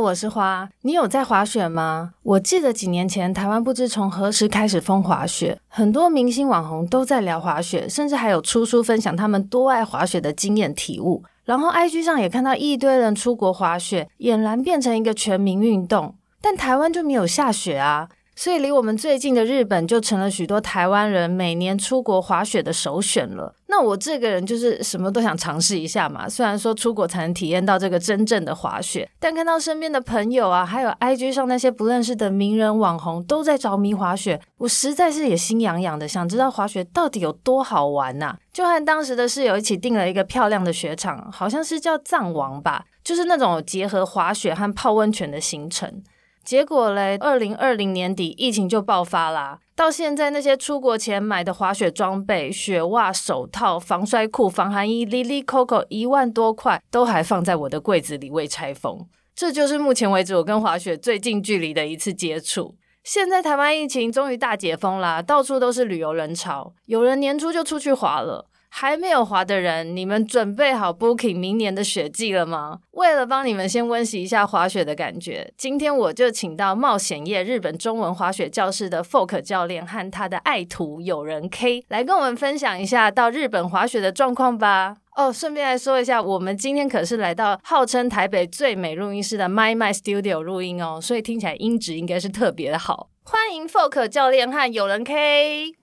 [0.00, 0.68] 我是花。
[0.82, 2.14] 你有在滑雪吗？
[2.22, 11.22] 我记得几年前台湾不知从何时开始疯滑雪，很多明星网红都在聊滑雪，甚至还有出书分享他们多爱滑雪的经验体悟。
[11.44, 16.14] 然后 IG 上也看到一堆人出国滑雪，俨然变成一个全民运动。
[16.40, 18.08] 但台湾就没有下雪啊。
[18.40, 23.54] 所以，离我们最近的日本就成了许多台湾人每年出国滑雪的首选了。
[23.66, 26.26] 那我这个人就是什么都想尝试一下嘛。
[26.26, 38.38] 虽然说出国才能体验到这个真正的滑雪，但看到身边的朋友啊，还有 IG 上那些不认识的名人网红都在着迷滑雪，我实在是也心痒痒的，想知道滑雪到底有多好玩呐、啊。
[38.54, 46.02] 就和当时的室友一起订了一个漂亮的雪场，好像是叫藏王吧，就是那种结合滑雪和泡温泉的行程。
[46.44, 49.58] 结果嘞，二零二零年底疫情就爆发啦。
[49.76, 59.06] 到现在，那些出国前买的滑雪装备、雪袜、手套、防摔裤、防寒衣，哩哩扣扣一万多块，都还放在我的柜子里未拆封。
[59.34, 62.74] 这就是目前为止我跟滑雪最近距离的一次接触。
[63.02, 68.49] 现在台湾疫情终于大解封啦，到处都是旅游人潮，有人年初就出去滑了。
[68.72, 72.78] 还没有滑的人，你们准备好 booking 明年的雪季了吗？
[72.92, 84.96] 为了帮你们先温习一下滑雪的感觉，今天我就请到冒险业日本中文滑雪教室的 Folk 教练和他的爱徒友人 K 来跟我们分享一下到日本滑雪的状况吧。
[85.16, 93.08] 哦，顺便来说一下，我们今天可是来到号称台北最美录音室的 My My Studio 录音哦，所以听起来音质应该是特别的好。
[93.24, 95.74] 欢迎 Folk 教练和友人 K。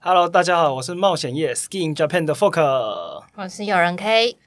[0.00, 2.60] Hello，大家好，我是冒险夜 Ski in Japan 的 Folk，
[3.34, 4.38] 我是有人 K，Hi，Hello，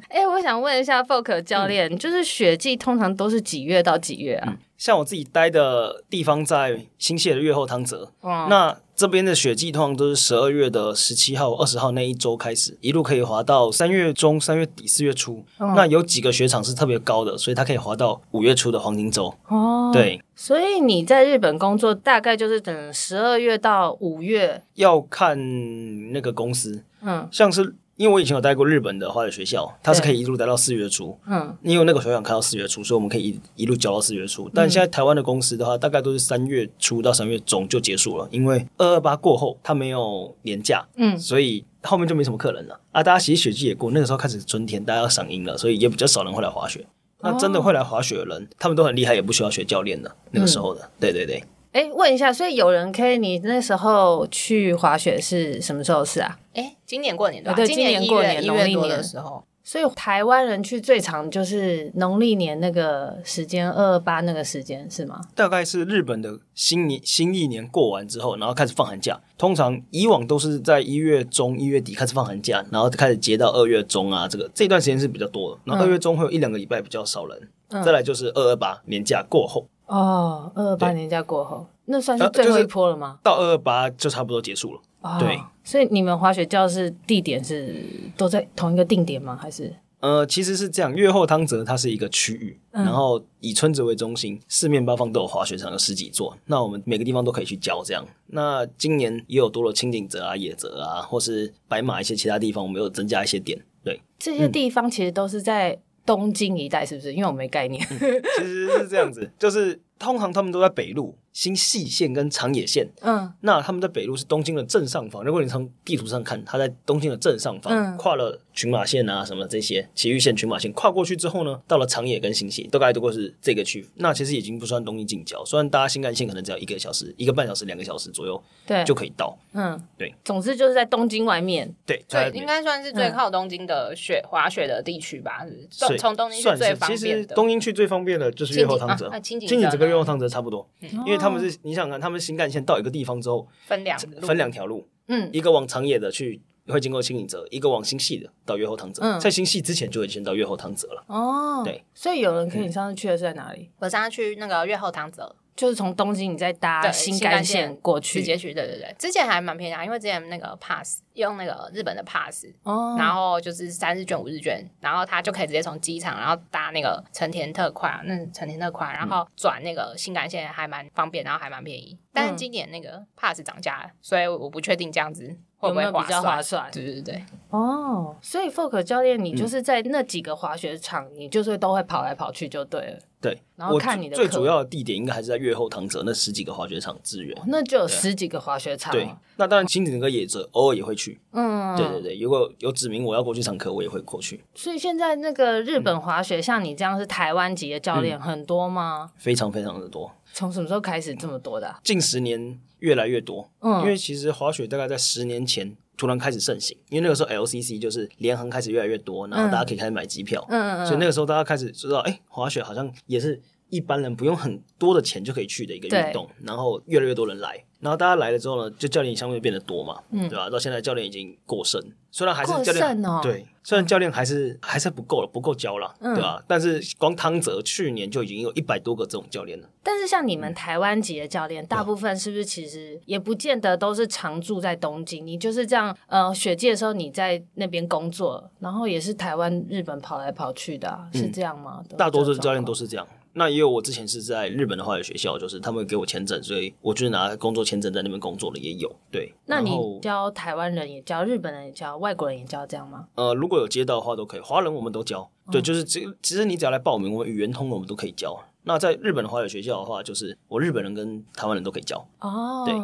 [0.08, 4.48] 哎、欸，我想问一下 Folk 教练，嗯、就是雪季通常都是几月到几月啊？
[4.48, 15.42] 嗯像我自己待的地方在新泻的越后汤泽，嗯、那这边的雪季通常都是十二月的十七号、二十号那一周开始，一路可以滑到三月中、三月底、四月初。
[15.58, 19.34] 嗯、那有几个雪场是特别高的，所以它可以滑到五月初的黄金周。
[19.48, 27.74] 哦，对，所以你在日本工作大概就是等十二月到五月，要看那个公司，嗯，像是。
[27.96, 31.16] 因为我以前有待过日本的滑雪学校，它是可以一路待到四月初。
[31.26, 34.50] 嗯，因为那个学校开到四月初，所以我们可以一一路教到四月初。
[34.52, 42.80] 但现在台湾的公司的话，大概都是三月初到三月中就结束了，因为二二八过后它没有年假，嗯，所以后面就没什么客人了。
[42.90, 46.84] 啊，大家其实雪季也过，那个时候开始春天，大家要赏樱了，所以也比较少人会来滑雪。
[47.20, 50.14] 那真的会来滑雪的人，他们都很厉害，也不需要学教练的。
[50.32, 51.42] 那个时候的，嗯、对对对。
[51.72, 56.38] 哎，问一下，所以有人 K，你那时候去滑雪是什么时候是啊？
[56.54, 57.54] 哎，今年过年对吧？
[57.56, 59.44] 对，今年过年农历年的时候。
[59.66, 65.18] 所以台湾人去最长就是农历年那个时间，二二八那个时间是吗？
[65.34, 69.18] 大概是日本的新年新一年过完之后，然后开始放寒假。
[69.38, 75.60] 通常以往都是在一月中、一月底开始放寒假，然后开始接到二月中啊，这个这段时间是比较多的。
[75.64, 79.66] 然后二月中会有一两个礼拜比较少人，嗯、再来就是二二八年假过后。
[79.86, 83.18] 哦，二二八年假过后，那算是最后一波了吗？
[83.22, 84.80] 呃就是、到二二八就差不多结束了。
[85.00, 87.74] 哦、对，所以你们滑雪教室地点是
[88.16, 89.36] 都在同一个定点吗？
[89.40, 89.74] 还是？
[90.00, 96.36] 呃，其实是这样，越后汤泽它是一个区域，嗯、然后以村子为中心，四面八方都有滑雪场，有十几座。
[96.44, 98.06] 那我们每个地方都可以去教这样。
[98.26, 103.58] 那今年也有多了青井泽啊、野泽啊，或是白马一些其他地方，我们有增加一些点。
[103.82, 107.14] 对，这些地方其实都是在东京一带，是不是？
[107.14, 107.82] 因为我没概念。
[107.88, 107.98] 嗯、
[108.36, 111.16] 其实是这样子，就是通常他们都在北路。
[111.34, 115.24] 新细线跟长野线，嗯，那他们在北路是东京的正上方。
[115.24, 123.84] 如果你从地图上看，它在东京的正上方，嗯、跨了群马线啊什么这些埼玉线、群马线，跨过去之后呢，到了长野跟新潟，都大概都过是这个区。
[123.96, 129.36] 那其实已经不算东京近郊，虽然大家新干线可能只要一个小时、一个半小时、两个小时左右，对，就可以到。
[129.54, 130.14] 嗯，对。
[130.24, 135.44] 总之就是在东京外面，对，对，应该算是最靠东京的雪、嗯、滑雪的地区吧。
[135.68, 142.00] 从从东京去最方便的，其实东京去最方便的就是越后汤泽，轻井泽跟越后汤泽差不多，嗯、因为他们是你想想看。
[142.00, 149.02] 他们新干线到一个地方之后，分两分两条路，嗯，一个往长野的去会经过清影泽，一个往新系的到越后汤泽。
[149.02, 151.04] 嗯、在新系之前就已经到越后汤泽了。
[151.08, 153.70] 哦，对，所以有人可以上次去的是在哪里？
[153.78, 155.34] 我上次去那个越后汤泽。
[155.56, 158.52] 就是从东京你再搭新干线过去，直接去。
[158.52, 171.98] 对对对，之前还蛮便宜啊，因为之前那个 pass 用那个日本的 pass，哦，然后就是三日券五日券，然后他就可以直接从机场，然后搭那个成田特快，那成田特快，然后转那个新干线还蛮方便，然后还蛮便宜。
[172.12, 176.70] 但是今年那个 pass 涨价了，所以我不确定这样子会不会比较划算。
[176.72, 177.24] 对对对。
[177.50, 182.98] 哦，所以 Folk 教练，你就是在那几个滑雪场，你就是都会跑来跑去就对了。
[183.24, 188.92] 对，然后看你的最主要的地点应该还是在越后汤泽那十几个滑雪场支援，那就有十几个滑雪场。
[188.92, 191.18] 对，那当然轻井泽野者偶尔也会去。
[191.32, 194.44] 嗯，对对对，如果有指明我要过去上课，我也会过去。
[194.54, 199.10] 所以现在那个日本滑雪，像你这样是台湾籍的教练很多吗？
[199.16, 200.12] 非常非常的多。
[200.34, 201.76] 从什么时候开始这么多的？
[201.82, 203.50] 近十年越来越多。
[203.60, 205.74] 嗯，因为其实滑雪大概在十年前。
[205.96, 213.40] 突然开始盛行，因为那个时候 LCC 就是联航开始越来越多，然后大家可以开始买机票，嗯嗯嗯，所以那个时候大家开始知道，哎，滑雪好像也是
[213.74, 217.62] 一般人不用很多的钱就可以去的一个运动，然后越来越多人来。
[217.80, 220.48] 然后大家来了之后呢，就教练相对变得多嘛，嗯、对吧？
[220.48, 221.78] 到现在教练已经过剩，
[222.10, 226.42] 虽然还是教练、哦、对，虽然教练还是还是不够了，不够教了，嗯、对吧？
[226.48, 229.68] 但是光汤泽去年就已经有一百多个这种教练了。
[229.82, 235.26] 但是像你们台湾籍的教练，嗯、大部分是不是其实也不见得都是常住在东京？
[235.26, 241.84] 你就是这样，呃，雪季的时候你在那边工作，然后也是台湾、日本跑来跑去的、啊，是这样吗？
[241.90, 243.06] 嗯、大多数教练都是这样。
[243.34, 248.90] 那也有我之前是在日本的华语学校，就是他们给我签证，所以我就是拿工作签证在那边工作的也有。
[249.10, 249.70] 对，那你
[250.00, 253.08] 教台湾人也教，日本人也教，外国人也教这样吗？
[253.16, 255.28] 呃，如果有接到的话都可以，华人我们都教。
[255.50, 258.40] 对，就是这其实你只要来报名，我们语言通了我们都可以教。
[258.62, 262.06] 那在日本的华语学校的话，就是我日本人跟台湾人都可以教。
[262.20, 262.74] 哦，对。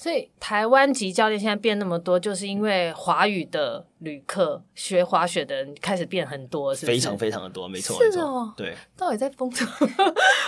[0.00, 6.86] 所以台湾籍教练现在变那么多，就是因为华语的旅客学滑雪的人开始变很多，是是？
[6.86, 8.74] 非常非常的多，没错，是哦，对。
[8.96, 9.72] 到底在疯什么？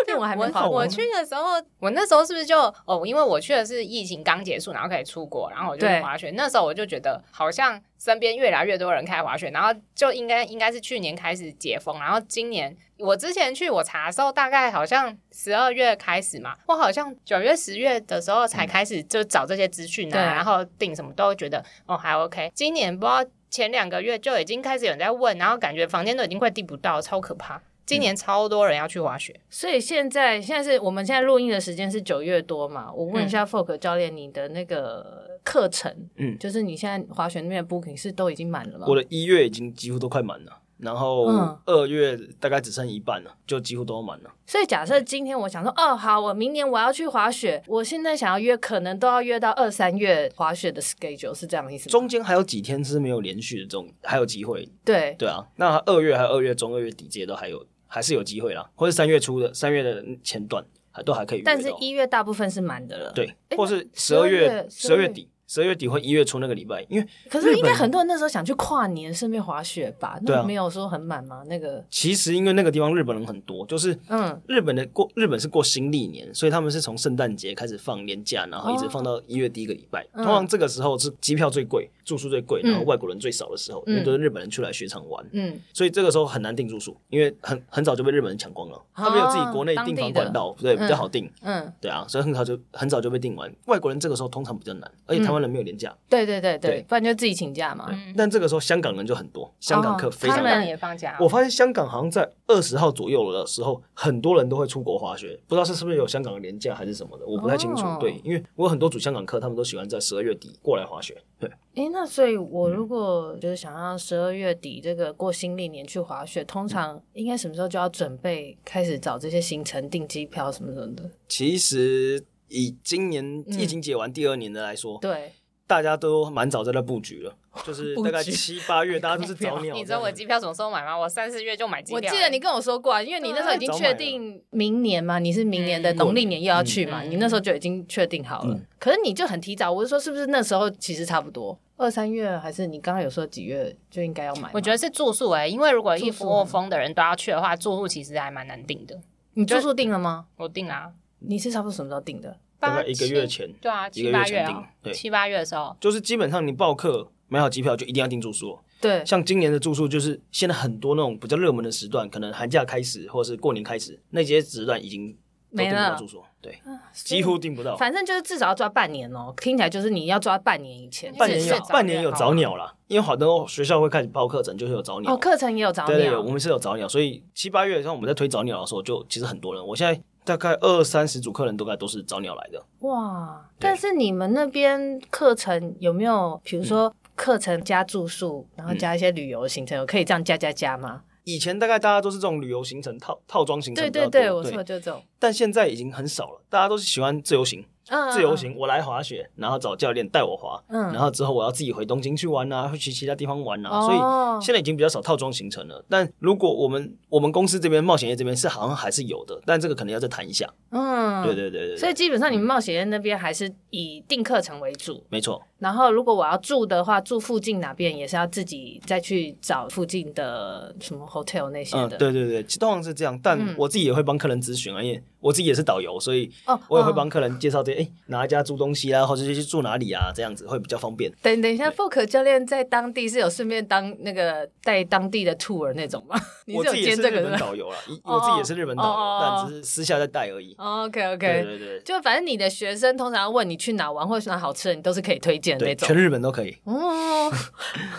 [0.08, 0.70] 因 为我还没跑。
[0.70, 3.02] 我去的时候，我那时候是不是就哦？
[3.04, 6.30] 因为我去的是疫情刚结束，然后可以出国，然后我就去滑雪。
[6.30, 12.74] 那时候我就觉得好像身边越来越多人开滑雪，然后就应该应该是去年开始解封，然后今年。
[12.98, 22.50] 我之前去我查的时候，大概好像十二月开始嘛，我好像九月、十月的时候才开始就找这些资讯啊，嗯、然后订什么都会觉得哦还 OK。
[22.54, 27.62] 今年不知道前两个月就已经开始有人在问，然后感觉房间都已经快订不到，超可怕。
[27.84, 32.90] 今年超多人要去滑雪，嗯、所以现在现在是我们现在录音的时间是九月多嘛？
[32.92, 38.86] 我问一下 Folk 教练，你的那个课程，嗯，就是你现在滑雪那边 booking 是都已经满了吗？
[38.88, 40.61] 我的一月已经几乎都快满了。
[40.82, 41.26] 然后
[41.64, 44.30] 二月大概只剩一半了，嗯、就几乎都满了。
[44.44, 51.92] 所以假设今天我想说，哦，好，我明年我要去滑雪，我现在想要约，可能都要约到二三月滑雪的 schedule，是这样的意思吗？
[51.92, 54.68] 中间还有几天是没有连续的这种，还有机会。
[54.84, 61.44] 对对啊，那二月还有二月中、二月底这些都还有，还是有机会啦，或者三月初的三月的前段还都还可以约。
[61.44, 63.12] 但是一月大部分是满的了。
[63.12, 65.28] 对，或是十二月十二月底。
[65.52, 70.18] 十二月底或一月初那个礼拜，因为可是应该很多人那时候想去跨年，顺便滑雪吧？
[70.22, 71.42] 那没有说很满吗？
[71.46, 80.06] 那个其实因为那个地方日本人很多，就是嗯，日本的过日本是过新历年，所以他们是从圣诞节开始放年假，然后一直放到一月第一个礼拜。
[80.14, 88.82] 通常这个时候是机票最贵、住宿最贵，然后外国人最少的时候，因为都是日本人出来雪场玩，嗯，所以这个时候很难订住宿，因为很很早就被日本人抢光了。
[88.94, 93.54] 他们有自己国内订房管道，对，比较好订，嗯，对啊，所以很早就很早就被订完。
[93.66, 96.22] 外国人这个时候通常比较难，而且台湾人没有年假，对。
[96.22, 97.90] 对对对对，不然就自己请假嘛。
[98.16, 100.46] 但这个时候香港人就很多，香港客非常多。
[100.46, 101.16] 他们也放假。
[101.18, 107.84] 我发现香港好像在二十号左右的时候，很多人都会出国滑雪，不知道是是不是有香港的年假还是什么的，我不太清楚。
[107.98, 111.20] 对，因为我有很多组香港客，他们都喜欢在十二月底过来滑雪。
[111.40, 121.10] 对，哎，那所以，我如果就是想要十二月底这个过新历年去滑雪，通常应该什么时候就要准备开始找这些行程、订机票什么什么的？
[121.26, 125.32] 其实以今年疫情解完第二年的来说，对。
[125.64, 129.74] 大家都蛮早在那布局了， 就是大概七八月，大家都是早鸟。
[129.74, 130.94] 你知道我机票什么时候买吗？
[130.94, 132.10] 我三四月就买机票。
[132.10, 138.60] 我记得你跟我说过，啊因为你那时候已经确定明年嘛，你是明年的农历年又要去嘛，你那时候就已经确定好了。
[138.78, 144.50] 可是你就很提早，我是说是不是那时候其实差不多二三月，还是你刚刚有说几月就应该要买？
[144.52, 149.00] 我觉得是住宿哎，因为如果一窝蜂的人都要去的话，住宿其实还蛮难定的。
[149.34, 150.26] 你住宿定了吗？
[150.36, 150.90] 我定啊。
[151.26, 152.36] 你是差不多什么时候订的？
[152.58, 158.58] 大概一个月前，对啊，七八月啊，对，七八月的时候，就是基本上你报课买好机票就一定要订住宿。
[158.80, 165.16] 对，像今年的住宿就是现在很多那种比较热门的时段，可能寒假开始或者是过年开始那些时段已经
[165.56, 166.58] 都订不到住宿，对，
[166.92, 167.76] 几乎订不到。
[167.76, 171.12] 反正就是至少要抓半年哦，听起来就是你要抓半年以前。
[171.14, 175.12] 半年有半年有早鸟啦，因为好多学校会开始报课程，就是有早鸟。
[175.12, 175.96] 哦，课程也有早鸟。
[175.96, 179.66] 对对，我们是有早鸟，所以七八月像我们在推早鸟的时候，就其实很多人。
[179.66, 180.00] 我现在。
[180.24, 182.64] 大概二三十组客人，都该都是早鸟来的。
[182.86, 183.44] 哇！
[183.58, 191.02] 但是你们那边课程有没有，比如说课程加住宿，然后加一些旅游行程，有可以这样加加加吗？
[191.24, 195.02] 以前大概大家都是这种旅游行程套套装行程，对对对，我说就这种。
[195.18, 197.64] 但现在已经很少了，大家都是喜欢自由行。
[198.12, 205.84] 自由行，我来滑雪，然后找教练带我滑，嗯然后之后我要自己回东京去玩啊，会去其他地方玩啊，所以现在已经比较少套装行程了。
[205.88, 210.48] 但如果我们我们公司这边冒险业这边是好像还是有的，但这个可能要再谈一下。
[210.70, 211.76] 嗯，对对对对。
[211.76, 215.42] 所以基本上你们冒险业那边还是以定课程为主，没错。
[215.58, 221.96] 然后如果我要住的话，住附近哪边也是要自己再去找附近的什么 hotel 那些的。
[221.96, 226.30] 对对对，通常是这样，但我自己也会帮客人咨询啊，因为我自己也是导游，所以
[226.68, 231.10] 我也会帮客人介绍这些，哎，哪一家租东西啊，或者是去住哪里啊，这样子会比较方便。
[231.22, 236.20] 等等一下，Fork 教练在当地是有顺便当那个带当地的 tour 那种吗？
[236.52, 240.54] 我自己也是日本导游了，我自己也是日本导游，但只是私下在带而已。
[240.58, 245.86] OK OK，对对对，就反正你的学生通常要问你去哪玩或者哪好吃的，你都是可以推荐的那种。
[245.86, 246.56] 全日本都可以。
[246.64, 247.30] 哦，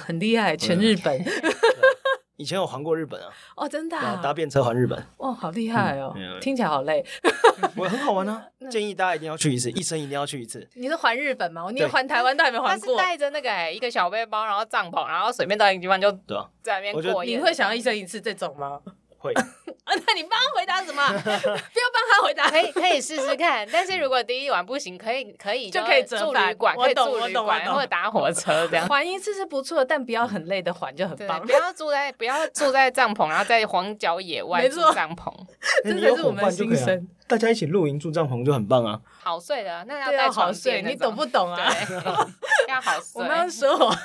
[0.05, 1.23] 很厉害，全日本。
[2.43, 3.29] 以前有环过日本啊！
[3.55, 4.19] 哦，真的啊！
[4.21, 6.13] 搭便车环日本，哇，好厉害哦！
[6.41, 7.01] 听起来好累，
[7.77, 8.45] 我很好玩啊！
[8.69, 10.67] 建议大家一定要去一次，一生一定要去一次。
[10.73, 11.67] 你是环日本吗？
[11.71, 12.97] 你环台湾都还没环过。
[12.97, 17.37] 他是带着那个哎，一个小背包，然后帐篷，然后随便到一个地方就对啊，在那边过夜。
[17.37, 18.81] 你会想要一生一次这种吗？
[19.23, 19.47] 会 啊？
[20.05, 21.07] 那你帮他回答什么？
[21.13, 23.67] 不要帮他回答，可以可以试试看。
[23.71, 28.87] 但是如果第一晚不行，可以可以就可以住旅馆，可以住旅馆或者搭火车这样。
[28.87, 31.41] 环一次是不错，但不要很累的环就很棒。
[31.41, 35.33] 不要住在不要住在帐篷，然后在荒郊野外住帐篷，
[35.83, 37.07] 这才是我们心声。
[37.27, 38.99] 大家一起露营住帐篷就很棒啊！
[39.23, 41.73] 好睡的，那要带好睡，你懂不懂啊？
[42.67, 43.21] 要好睡。
[43.21, 43.95] 我刚刚说。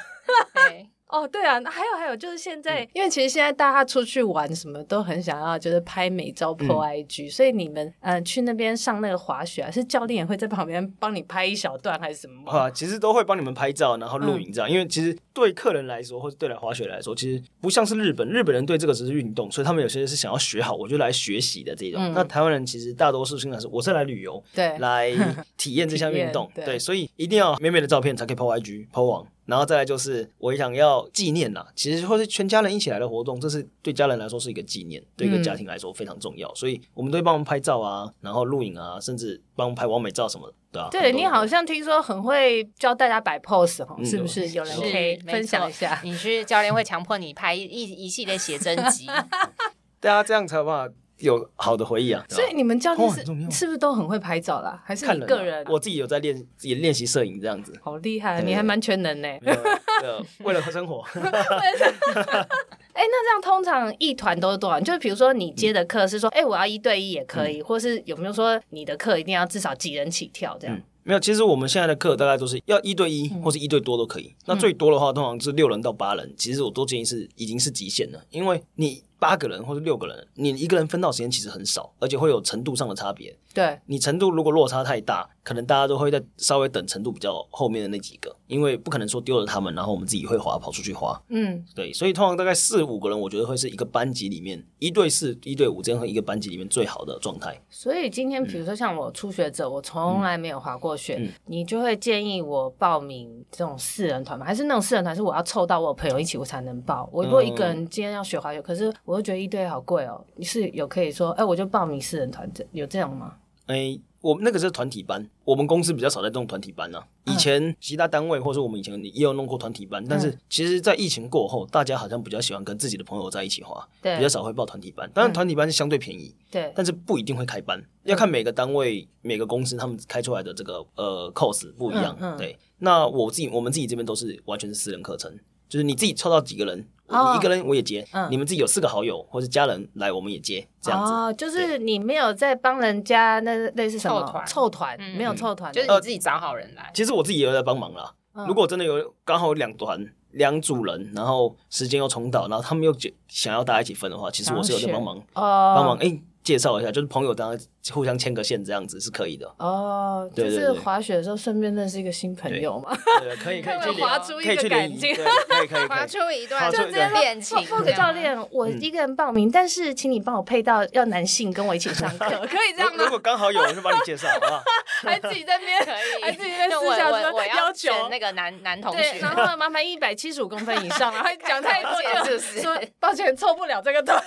[1.09, 12.50] 哦，对啊，还有还有，就是现在，嗯、因为其实现在大家出去玩什么都很想要，就是拍美照 po IG，、嗯、所以你们嗯、呃、去那边上那个滑雪啊，是教练也会在旁边帮你拍一小段还是什么？
[12.50, 22.03] 啊，其实都会帮你们拍照，然后录影这样，嗯、因为其实对客人来说，或者对来滑雪来说，其实不像是日本，日本人对这个只是运动，所以他们有些是想要学好，我就来学习的这种。
[22.03, 25.11] 嗯、那台湾人其实大多数现在是我是来旅游，对，来
[25.57, 29.27] 体验这项运动， 对，对，所以一定要美美的照片才可以 po IG po 网。
[29.49, 41.11] 然后再来就是，我也想要纪念呐，其实或是全家人一起来的活动，这是对家人来说是一个纪念，对一个家庭来说非常重要，嗯、所以我们都会帮我们拍照啊，然后录影啊，甚至帮我们拍完美照什么的，对啊。
[41.11, 44.50] 对，你好像听说很会教大家摆 pose 哈，是不是？
[44.50, 45.99] 有人可以分享一下？
[46.05, 49.07] 你是教练会强迫你拍一一系列写真集，
[49.99, 50.95] 对啊这样才有办法。
[51.18, 54.80] 有好的回忆啊，所以你们教练是是不是都很会拍照啦？
[54.84, 55.64] 还是你个人？
[55.68, 57.72] 我自己有在练，也练习摄影这样子。
[57.82, 59.28] 好厉害，你还蛮全能呢。
[60.44, 61.02] 为了生活。
[61.14, 64.80] 哎，那这样通常一团都是多少？
[64.80, 70.80] 就是比如说你接的课是说，哎，我要一对一也可以，或是有没有说你的课一定要至少几人起跳这样？
[71.04, 74.34] 没有，其实我们现在的课大概都是要一对一或是一对多都可以。
[74.46, 76.34] 那最多的话，通常是六人到八人。
[76.37, 79.02] 其实我都建议是已经是极限了，因为你。
[79.18, 83.37] 八个人或者六个人，你一个人分到时间其实很少，而且会有程度上的差别。
[83.52, 91.20] 对，你程度如果落差太大，可能大家都会在稍微等程度比较后面的那几个，因为不可能说丢了他们，然后我们自己会滑跑出去滑。
[91.28, 97.60] 嗯，对，所以通常大概四五个人，我觉得会是一个班级里面一对四、一对五这样和一个班级里面最好的状态。
[97.68, 104.46] 所以今天比如说像我初学者，嗯、我从来没有滑过雪，嗯、你就会建议我报名这种四人团吗？
[104.46, 107.08] 还是那种四人团是我要凑到我朋友一起我才能报？
[107.12, 113.37] 我如果一个人今天要学滑雪，可是我就觉得一对好贵哦，你是有可以说，哎，我就报名四人团，这有这样吗？
[113.67, 113.99] 哎。
[114.21, 117.07] 我们那个是团体班，我们公司比较少在这种团体班啊。
[117.27, 125.09] 以前其他单位或者我们以前也有弄过团体班，但是其实，在疫情过后，大家好像比较喜欢跟自己的朋友在一起滑，对，比较少会报团体班。
[125.15, 132.19] 当然，团体班是相对便宜，对，但是不一定会开班，要看每个单位、每个公司他们开出来的这个呃 course 不一样。
[132.37, 135.33] 对，那我自己我们自己这边都是完全是私人课程，
[135.69, 136.85] 就是你自己凑到几个人。
[137.09, 141.12] 你一个人我也接，你们自己有四个好友或者家人来，我们也接这样子。
[141.12, 146.91] 哦，就是你没有在帮人家那类似什么凑团，凑团没有凑团，就是你自己找好人来。
[146.95, 148.12] 其实我自己也有在帮忙啦。
[148.47, 152.95] 如果真的有刚好有两团两组人，然后时间又重到，然后他们又
[153.27, 156.21] 想要大家一起分的话，其实我是有在帮忙，帮忙哎。
[156.49, 157.61] 介绍一下，就是朋友当然
[157.93, 160.26] 互相牵个线这样子是可以的哦。
[160.35, 162.97] 就是滑雪的时候顺便认识一个新朋友嘛。
[163.21, 167.62] 对，可以 可以滑出一个感情，可以可以滑出一段就这样恋情。
[167.67, 173.05] 副教练，我一个人报名，但是请你帮我配到要男性跟我一起上课， 可以这样吗？
[173.05, 174.62] 如果刚好有人就帮你介绍，好不好？
[175.02, 184.19] 还自己在那边可以， 还自己在私下说我要求那个男男同学，然后麻烦一百七十五公分以上，然后讲太多了，说抱歉凑不了这个团。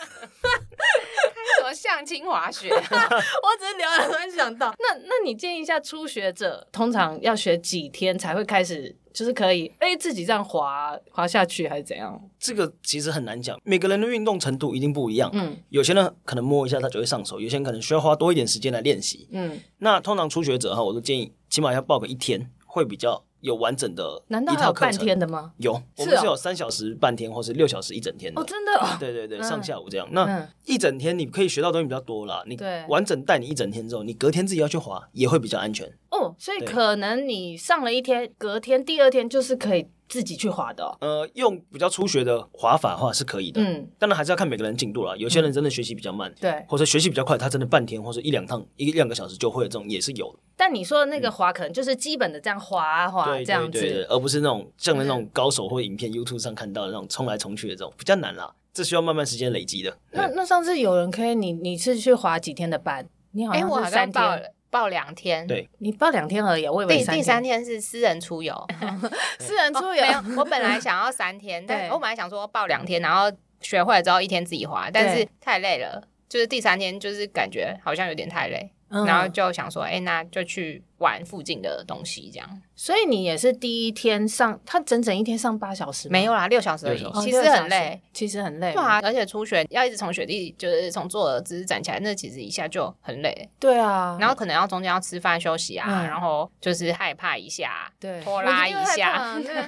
[1.58, 2.70] 什么相亲滑雪？
[2.74, 12.22] 我只是聊聊，突然想到，那那你建议一下初学者，通常要学几天才会开始，就是可以哎自己这样滑滑下去，还是怎样？
[12.40, 15.30] 这个其实很难讲，每个人的运动程度一定不一样。
[15.34, 19.28] 嗯，有些人可能摸一下他就会上手，有些人可能需要花多一点时间来练习。
[19.32, 23.24] 嗯，那通常初学者哈，我都建议起码要报个一天，会比较。
[23.42, 25.52] 有完整的难道还有半天的吗？
[25.58, 28.42] 有，我们是有三小时半天，或是六小时一整天的。
[28.42, 28.72] 哦，真的？
[29.00, 30.08] 对对对，上下午这样。
[30.12, 32.44] 那一整天你可以学到东西比较多啦。
[32.48, 32.58] 你
[32.88, 35.92] 完整带你一整天之后，你隔天自己要去滑也会比较安全。
[36.12, 39.88] 哦，所以可能你上了一天，隔天第二天就是可以。
[40.12, 45.18] 自己去滑的，呃，用比较初学的滑法的话是可以的，嗯，当然还是要看每个人进度了。
[45.18, 50.40] 有些人真的学习比较慢，对，或者学习比较快，他真的半天或者一两趟，一两个小时就会，这种也是有的。
[50.58, 59.98] 但你说的那个滑，可能就是基本的这样滑滑这样子，而不是那种像那种高手或影片 YouTube 上看到的那种冲来冲去的这种，比较难啦，这需要慢慢时间累积的。
[60.12, 63.08] 那那上次有人可以，你你是去滑几天的班？
[63.32, 64.52] 你好像是三天。
[64.72, 66.68] 报两天，对，你报两天而已。
[66.68, 68.56] 我以为第第三天是私人出游，
[69.38, 70.04] 私人出游。
[70.38, 80.84] 我本来想要三天， 但我本来想说报两天，然后学会了之后一天自己滑，但是太累了，就是第三天就是感觉好像有点太累，然后就想说，哎，那就去。
[81.02, 82.62] 玩附近的东西，这样。
[82.76, 87.06] 所以你也是第一天上，他整整一天上八小时，没有啦，六小时而已。
[87.22, 88.74] 其实很累，其实很累。
[88.74, 93.50] 对啊，而且初学要一直从雪地，就是从坐的姿势站起来，那其实一下就很累。
[93.60, 99.68] 对啊，然后可能要中间要吃饭休息啊，然后就是害怕一下，对，拖拉一下，对， 因为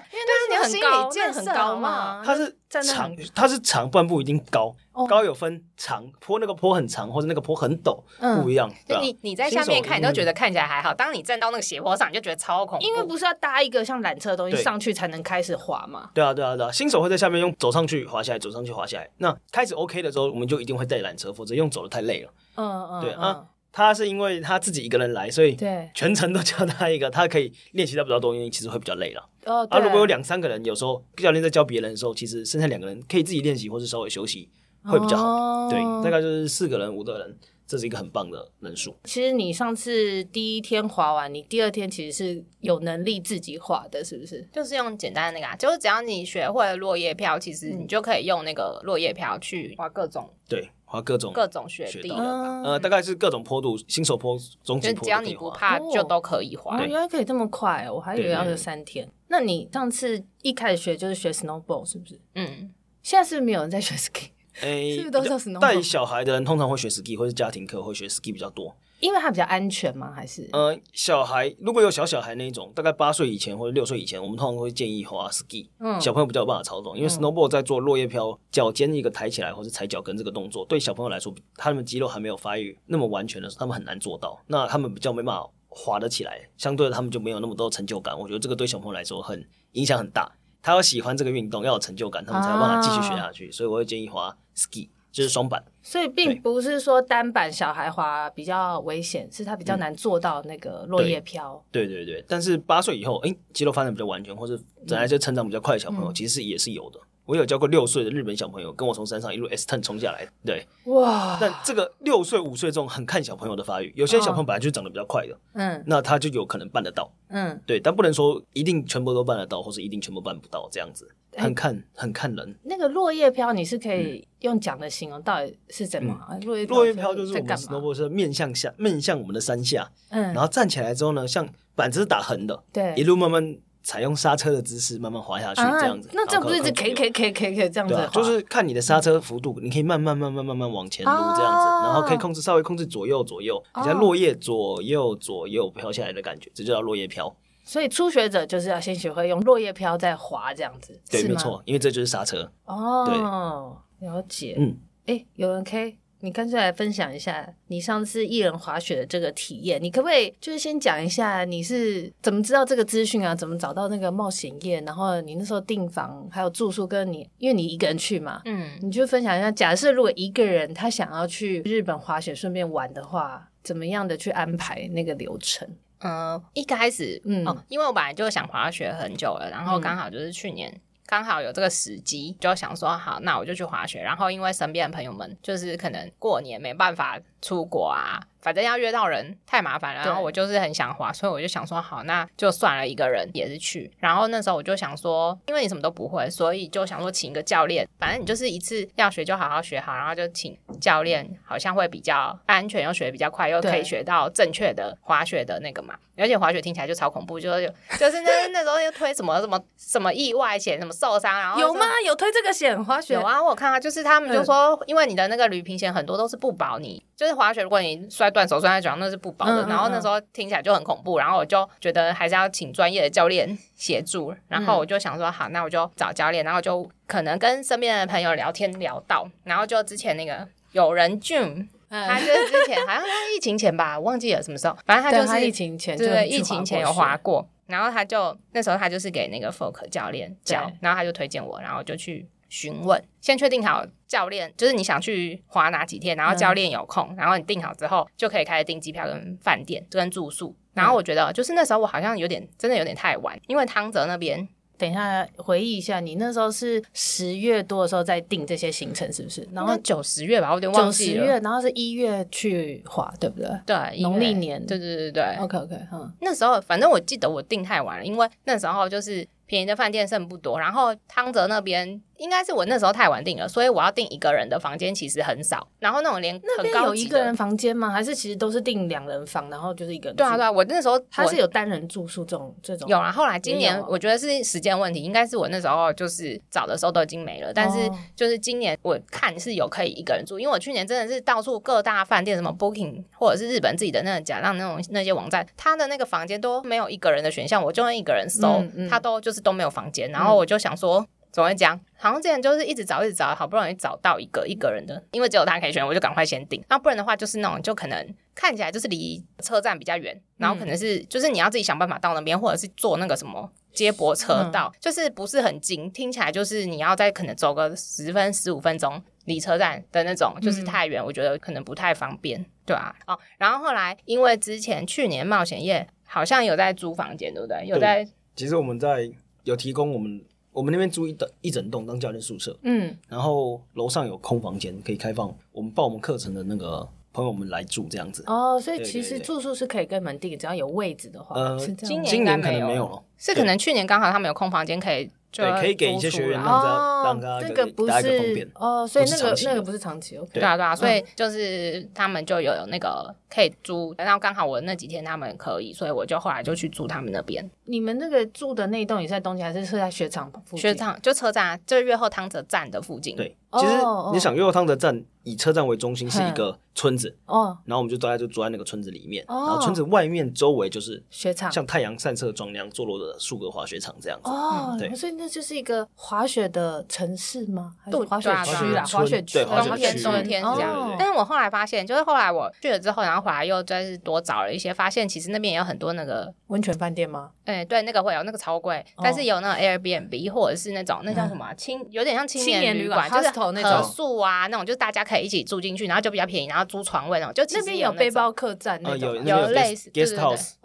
[0.50, 2.24] 那是你很高，那很高嘛？
[2.26, 4.76] 它是长，它是长，不然不一定高。
[5.10, 8.00] 高有分长坡，那个坡很长，或者那个坡很陡，
[8.40, 8.72] 不一样。
[8.88, 12.86] 就你你在下面看，你都觉得看起来还好，当你站到那个斜坡上，你就觉得超恐怖。
[12.86, 16.12] 因为不是要搭一个像缆车的东西上去才能开始滑吗？
[16.14, 16.72] 对啊，对啊，对啊。
[16.72, 19.10] 新手会在下面用走上去滑下来，走上去滑下来。
[19.18, 22.32] 那开始 OK 的时候，我们就一定会带缆车，否则用走的太累了。
[22.56, 23.02] 嗯嗯。
[23.02, 29.30] 对啊，他是因为他自己一个人来，所以对全程都教他一个，他可以练习到比较多，因为其实会比较累了。
[29.46, 29.66] 哦。
[29.70, 34.50] 啊，如果有两三个人，有时候教练在教别人的时候，其实剩下两个人可以自己练习，或是稍微休息
[34.84, 35.70] 会比较好。
[35.70, 37.38] 对，大概就是四个人、五个人。
[37.66, 38.96] 这是一个很棒的人数。
[39.06, 44.48] 其实你上次第一天滑完，你第二天其实是有能力自己滑的，是不是？
[44.52, 50.30] 就是用简单的那个，啊就是只要你学会了落叶飘，其实你就可以用那个落叶飘去滑各种。
[50.48, 52.10] 对，滑各种各种雪地。
[52.12, 56.80] 呃，大概是各种坡度，新手坡、中级坡，只要你不怕，就都可以滑。
[56.82, 59.10] 原来可以这么快，我还以为要有三天。
[59.28, 62.20] 那你上次一开始学就是学 snowboard 是不是？
[62.36, 62.74] 嗯。
[63.02, 64.30] 现在是不是没有人在学 ski？
[64.62, 70.12] 诶， 是不是都带小孩的人通常会学 ski，或是家庭课会学 ski 比较多，因为它比较安全吗？
[70.16, 70.48] 还是？
[70.54, 75.68] 呃，小孩如果有小小孩那一种，大概八岁以前或者六岁以前，我们通常会建议滑 ski。
[75.80, 84.40] 嗯，小朋友比较有办法操纵，因为 snowboard 在做落叶飘，脚尖一个抬起来或是踩脚跟这个动作，对小朋友来说，他们肌肉还没有发育那么完全的时候，他们很难做到。
[84.48, 88.18] 那他们比较没办法滑得起来，相对的他们就没有那么多成就感。
[88.18, 90.32] 我觉得这个对小朋友来说很影响很大。
[90.64, 93.52] 他要喜欢这个运动，要有成就感，他们才有办法继续学下去。
[93.52, 94.90] 所以我会建议滑 ski。
[95.14, 101.64] 就是双板，所以并不是说单板小孩滑比较危险，是他比较难做到那个落叶飘。
[101.72, 107.00] 对对对，但是八岁以后，哎，肌肉发展比较完全，或者本来就成长比较快的小朋友，其实也是有的。
[107.26, 110.28] 我有教过六岁的日本小朋友，跟我从山上一路 S turn 冲下来。
[110.46, 111.38] 对，哇！
[111.40, 121.08] 但这个六岁、五岁这种很看小朋友的发育，有些小朋友本来就长得比较快的，嗯，那他就有可能办得到，嗯，对，但不能说一定全部都办得到，或是一定全部办不到这样子，
[121.38, 122.56] 很看很看人。
[122.64, 126.14] 那个落叶飘，你是可以用讲的形容，到底是怎么？
[126.46, 133.58] 落叶落叶飘就是我们 snowboard 是面向下，面向我们的山下，嗯，然后站起来之后呢，像板子是打横的，对，一路慢慢。
[133.84, 138.10] 采用刹车的姿势慢慢滑下去，这样子，那这不是一直 K K K K K 这样子？
[138.14, 147.36] 就是看你的刹车幅度，你可以慢慢慢慢慢慢往前撸这样子，然后可以控制稍微控制左右左右，你像落叶左右左右飘下来的感觉，这就叫落叶飘。
[147.66, 152.50] 所以初学者就是要先学会用落叶飘再滑这样子，对，没错，因为这就是刹车。
[152.66, 154.56] 哦，了解。
[154.58, 155.98] 嗯，哎，有人 K。
[156.24, 163.36] 你干脆来分享一下你上次一人滑雪的这个体验，你可不可以就是先讲一下你是怎么知道这个资讯啊？
[163.36, 164.80] 怎么找到那个冒险夜？
[164.86, 169.52] 然后你那时候订房还有住宿，跟你因为你一个人去嘛，嗯，你就分享一下。
[169.52, 175.68] 假设如果一个人他想要去日本滑雪顺便玩的话，怎么样的去安排那个流程？
[176.00, 180.74] 嗯，一开始，嗯，哦，因为我本来就想滑雪很久了，然后刚好就是去年。
[181.06, 184.02] 刚好有这个时机，就想说好，那我就去滑雪。
[184.02, 188.20] 然后因为身边的朋友们就是可能过年没办法出国啊。
[188.44, 193.90] 反正要约到人太麻烦了，然后我就是很想滑，所以我就想说好，那就算了，一个人也是去。
[193.98, 205.96] 然后那时候我就想说，因为你什么都不会，所以就想说请一个教练，反正你就是一次要学就好好学好，然后就请教练，好像会比较安全，又学得比较快，又可以学到正确的滑雪的那个嘛。
[206.16, 211.86] 而且滑雪听起来就超恐怖，就是就是那那时候又推什么什么什么意外险，什么受伤，然后有吗？
[212.06, 213.16] 有推这个险滑雪？
[213.16, 218.33] 有啊，我看啊，就是他们就说，因为你的那个旅平险很多都是不保你，就是滑雪如果你摔。
[218.34, 242.28] 断手摔在脚上那是不保的，然后那时候听起来就很恐怖，然后我就觉得还是要请专业的教练 协助，然后我就想说好，那我就找教练，然后就可能跟身边的朋友聊天聊到，然后就之前那个有人俊，他就是之前好像他疫情前吧，忘记了什么时候，反正他就是疫情前，对，疫情前有滑过，然后他就那时候他就是给那个 Folk 教练教，然后他就推荐我，然后就去。
[242.50, 250.56] 询问，先确定好教练，就是你想去滑哪几天，然后教练有空，嗯、然后你订好之后，就可以开始订机票跟饭店跟住宿。
[250.76, 254.48] 然后我觉得，就是那时候我好像有点，真的有点太晚，因为汤泽那边。
[254.76, 259.48] 等一下，回忆一下，你那时候是十月多的时候在订这些行程，是不是？
[259.52, 261.20] 然后九十月吧，我有点忘记了。
[261.20, 263.50] 九十月，然后是一月去滑，对不对？
[263.66, 264.64] 对，农历年。
[264.66, 265.24] 对对对对。
[265.40, 269.28] OK OK，嗯，那时候反正我记得我订太晚了，因为那时候就是。
[269.46, 275.68] 便宜的饭店剩不多，然后汤泽那边应该是我那时候太晚订了，所以我要订一个人的房间其实很少。
[275.80, 277.90] 然后那种连很高有一个人房间吗？
[277.90, 280.16] 还是其实都是订两人房，然后就是一个人？
[280.16, 282.88] 对啊对啊，我那时候他是有单人住宿这种这种。
[282.90, 287.54] 有啊，后来今年我觉得是时间问题，应该是我那时候就是找的时候都已经没了。
[287.54, 299.44] 但是就是今年我看是有可以一个人住，因为我去年真的是到处各大饭店什么 Booking 或者是日本自己的那种假让那种那些网站，他的那个房间都没有一个人的选项，我就用一个人搜，他都就是。
[299.44, 301.80] 都没有房间，然后我就想说，怎么会这样？
[301.98, 306.64] 好像之前就是一直找，一直找，好不容易找到一个一个人的，因为只有他可以选，我就赶快先订。
[306.70, 322.94] 那不然的话，就是那种就可能看起来就是离车站比较远，然后可能是就是你要自己想办法到那边，或者是坐那个什么接驳车到，嗯、就是不是很近，听起来就是你要在可能走个十分十五分钟离车站的那种，就是太远，我觉得可能不太方便，对啊。
[323.08, 327.66] 哦，然后后来因为之前去年冒险夜好像有在租房间，对不对？
[327.66, 329.10] 有在，其实我们在。
[329.46, 338.24] 有提供我们我们那边租一等一整栋当教练宿舍，嗯，然后楼上有空房间可以开放，我们报我们课程的那个朋友们来住这样子。
[338.28, 341.36] 哦，所以其实住宿是可以跟你们订，只要有位置的话。
[341.36, 345.10] 呃，今年今年可能没有了，是可能去年刚好他们有空房间可以。
[345.34, 357.44] 对，可以给一些学员让他让他这个不是哦，所以那个那个不是长期，对啊对啊，所以就是他们就有那个可以租，然后刚好我那几天他们可以，所以我就后来就去住他们那边。
[357.66, 360.60] 你们那个住的那一栋也是在东京，还是是在雪场附近？
[360.60, 363.16] 雪场就车站，就是越后汤泽站的附近。
[363.16, 363.74] 对，其实
[364.14, 365.04] 你想越后汤泽站。
[365.24, 377.74] 以车站为中心是一个村子哦，然后我们就大家就住在那个村子里面，然后村子外面周围就是雪场，像太阳散射状那样坐落的数个滑雪场这样子哦，对，所以那就是一个滑雪的城市吗？
[377.84, 380.96] 还是滑雪区啦，滑雪区，冬天冬天这样。
[380.98, 387.32] 但是我后来发现，就是后来我去了之后，然后回来又再是多找了一些，发现其实那边也有很多那个温泉饭店吗？
[387.46, 395.86] 哎，对，那个会有那个超贵，但是有那种 Airbnb 或者是那种那叫什么青，有点像青年旅馆，就是合宿啊那种，就是大家可以一起住进去。
[395.86, 400.16] 然后就比较便宜，然后租床位那种，就其实有背包客栈那种，有类似，对对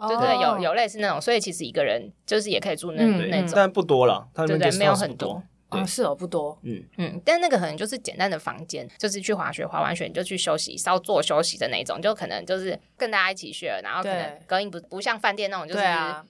[0.07, 6.83] 对，对对，有有类似那种，所以其实一个人就是也可以住那那种，但不多了，对对，没有很多，啊，是哦，不多，嗯。
[6.97, 15.83] 嗯，但那个可能就是简单的房间，就是去滑雪，滑完雪你就去休息，稍作休息的那种，就可能就是跟大家一起学，然后可能隔音不不像饭店那种，就是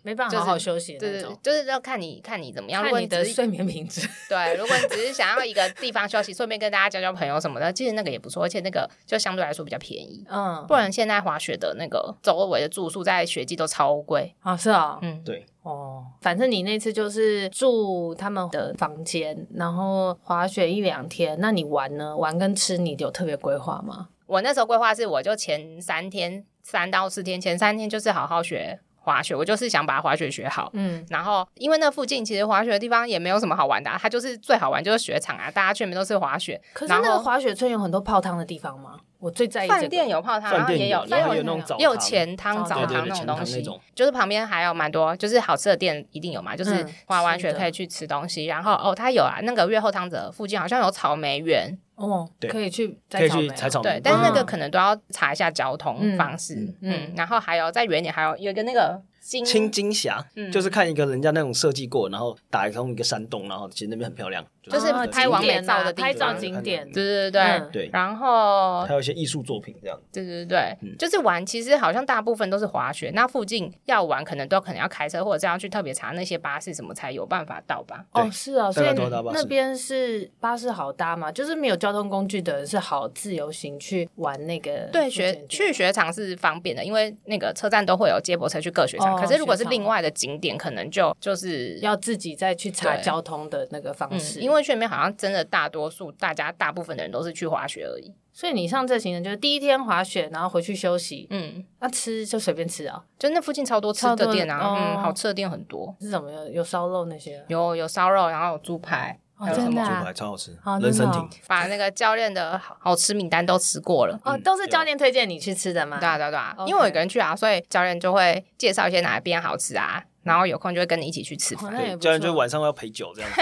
[0.04, 4.08] 没办法好好休息的那种，对，就是要看你看你怎么样，看你的睡眠品质。
[4.28, 10.26] 对，如果你只是想要一个地方休息， 顺便跟大家交交朋友什么的，其实那个也不错，而且那个就相对来说比较便宜。
[10.30, 15.46] 嗯，不然现在滑雪的那个周围的住宿在雪季都超贵啊，是啊，嗯，对。
[15.70, 21.38] 哦，反正你那次就是住他们的房间，然后滑雪一两天。
[21.40, 22.18] 那你玩呢？
[22.18, 24.10] 玩跟吃，你有特别规划吗？
[24.26, 30.70] 我那时候规划是，我就前三天，三到四天，前三天就是好好学滑雪，我就是想把滑雪学好。
[30.74, 36.62] 嗯，然后因为那附近其实滑雪的地方也没有什么好玩的，啊，它就是最好玩就是雪场啊，大家去那边都是滑雪。
[36.74, 39.00] 可是那个滑雪村有很多泡汤的地方吗？
[39.20, 43.62] 我最在意饭店有泡汤，然后也有也有也有那种也有钱汤澡堂那种东西，
[43.94, 48.46] 就是旁边还有蛮多，就是好吃的店一定有嘛，就是滑完全可以去吃东西。
[48.46, 56.74] 然后哦，它有啊，那个月后汤泽附近好像有草莓园哦，可以去可以去采草莓，对，但是那个可能都要查一下交通方式。
[56.82, 59.02] 嗯，然后还有再远点，还有有一个那个。
[59.22, 67.62] 青金峡，就是看一个人家那种设计过，然后打通一个山洞，然后其实那边很漂亮，就是拍完美照的拍照景点，对对对。
[67.72, 67.90] 对。
[67.92, 78.06] 然后还有一些艺术作品这样，对对对，就是玩，其实好像大部分都是滑雪，那附近要玩可能都可能要开车，或者是要去特别查那些巴士什么才有办法到吧？
[78.12, 78.88] 哦，是啊，所以
[79.34, 84.90] 那边是巴士好搭嘛，就是没有交通工具的人是好自由行去玩那个。
[84.92, 89.16] 对，雪去雪场是方便的，因为那个车站都会有接驳车去各雪场。
[89.20, 98.14] 可是如果是另外的景点，可能就就是要自己再去查交通的那个方式，因为去那边好像真的大多数大家大部分的人都是去滑雪而已。
[98.32, 101.28] 所以你上这行程就是第一天滑雪，然后回去休息。
[101.30, 105.94] 嗯，那吃就随便吃啊，就那附近超多吃的店啊，嗯，好吃的店很多。
[106.00, 106.32] 是什么？
[106.32, 107.44] 有有烧肉那些？
[107.50, 111.30] 有有烧肉，然后有猪排，还有什么猪排超好吃，人参挺。
[111.48, 114.18] 把那个教练的好吃名单都吃过了。
[114.24, 116.00] 哦，都是教练推荐你去吃的吗？
[116.00, 120.02] 对啊对啊对啊，因为我一个人去啊，所以教练就会介绍一些哪边好吃啊。
[120.24, 123.42] 然后有空就会跟你一起去吃饭，对，教练就晚上要陪酒这样子，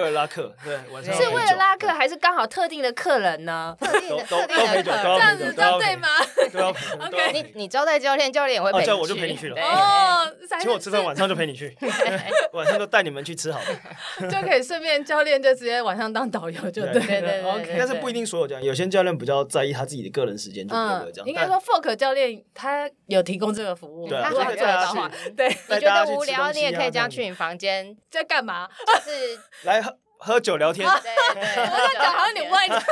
[0.00, 3.76] 为了拉客，对，晚上是为了拉客还是刚好特定的客人呢？
[3.80, 6.08] 特定的特定的客人，这样子招对吗？
[6.52, 9.60] 对要，OK， 你你招待教练，教练也会陪你去，我就陪你去了。
[9.60, 11.74] 哦，请我吃饭，晚上就陪你去，
[12.52, 17.76] 晚上就带你们去吃好了，就可以顺便教练就直接晚上当导游就对对对，OK。
[17.78, 21.26] 但是不一定所有教练，有些教练比较在意他自己的个人时间，就不会这样。
[21.26, 26.72] 应该说 Fork 教练他有提供这个服务，对，如果他做的话，对，你觉得无聊你也。
[26.74, 28.68] 可以这样去你房间在干嘛？
[28.86, 30.88] 就是来喝喝酒聊天。
[31.02, 32.50] 对对对，我在讲好像你问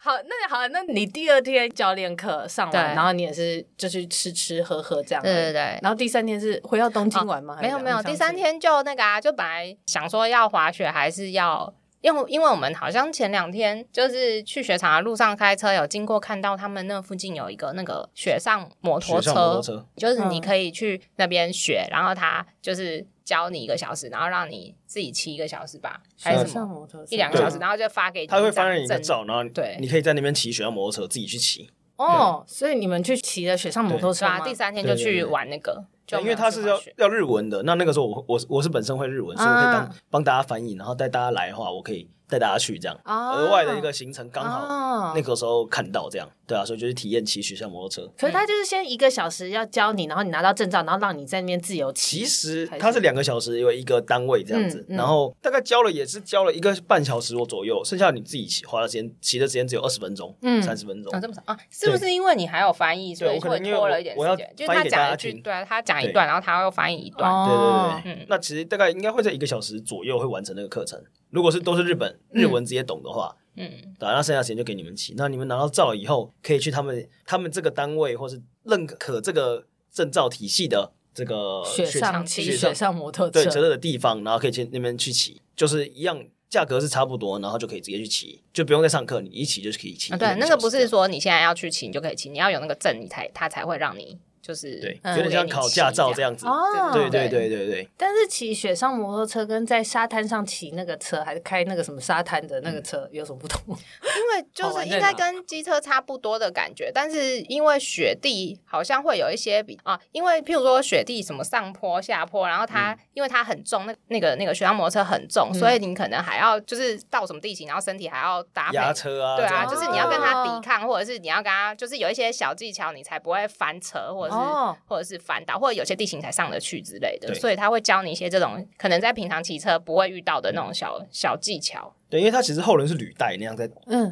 [0.00, 5.22] 好，那好，那你第二天教练课上完，然后你也是就去吃吃喝喝这样。
[5.22, 5.78] 对对对。
[5.80, 7.56] 然后第三天是回到东京玩吗？
[7.62, 11.72] 没有没有，第三天就那个啊，就本来想说要滑雪，还是要。
[12.02, 19.62] 因为因为我们好像前两天就是去雪场的路上开车，有经过看到他们那附近有一个那个雪上摩托车，
[19.96, 31.70] 就是你可以去那边学，然后他就是教你一个小时，然后让你自己骑一个小时吧，还是什么一两个小时，然后就发给你，他会发给你一个照，然后对，你可以在那边骑雪上摩托车，自己去骑。
[31.96, 34.40] 哦，所以你们去骑了雪上摩托车啊？
[34.40, 42.08] 第三天就去玩那个，就因为他是要要日文的，那那个时候我我我是本身会日文，所以我可以当帮大家翻译，然后带大家来的话，我可以。
[42.32, 48.10] 带大家去这样，额外的一个行程刚好那个时候看到这样，对啊，所以就是体验骑雪上摩托车。
[48.16, 52.20] 可是他就是先一个小时要教你，然后你拿到证照，然后让你在那边自由骑。
[52.20, 61.12] 其实他是两个小时，因为一个单位这样子，然后大概教了也是教了一个半小时左右，剩下你自己骑花的时间骑的时间只有二十分钟，嗯，三十分钟。
[61.12, 61.42] 啊，这么少？
[61.44, 61.58] 啊？
[61.70, 64.52] 是不是因为你还有翻译，所以会拖了一点时间？
[64.56, 71.02] 就是他讲一句，对啊，他讲一段，然后他又翻译一段，对对对，嗯，那其实大概应该会在一个小时左右会完成那个课程。
[71.32, 73.68] 如果是都是日本日文直接懂的话，嗯，
[73.98, 75.14] 对，那剩下时间就给你们骑。
[75.16, 90.14] 那你们拿到照以后，可以去他们他们这个单位或是认可这个证照体系的这个雪上骑雪上摩托车对，折的地方，然后可以去那边去骑，就是一样价格是差不多，然后就可以直接去骑，就不用再上课，你一骑就是可以骑。
[90.18, 94.18] 对，那个不是说你现在要去骑你就可以骑，你要有那个证，你才他才会让你。
[94.42, 96.46] 就是对，有点像考驾照这样子。
[96.46, 97.88] 哦，对对对对对。
[97.96, 103.62] 但是骑雪上摩托车跟在沙滩上骑那个车，还是开那个什么沙滩的那个车有什么不同？
[103.68, 124.31] 因为 就是应该跟机车差不多的感觉，但是因为雪地好像会有一些比啊，因为譬如说雪地什么上坡下坡，然后它因为它很重，那那个那个雪上摩托车很重，所以你可能还要就是到什么地形，然后身体还要搭配压车啊，对啊，就是你要跟它抵抗，或者是你要跟它就是有一些小技巧，你才不会翻车或者。
[124.32, 131.94] 是或者是反倒，或者有些地形才上得去之类的，所以他会教你一些这种可能在平常骑车不会遇到的那种小小技巧。
[132.08, 133.66] 对，因为它其实后轮是履带那样在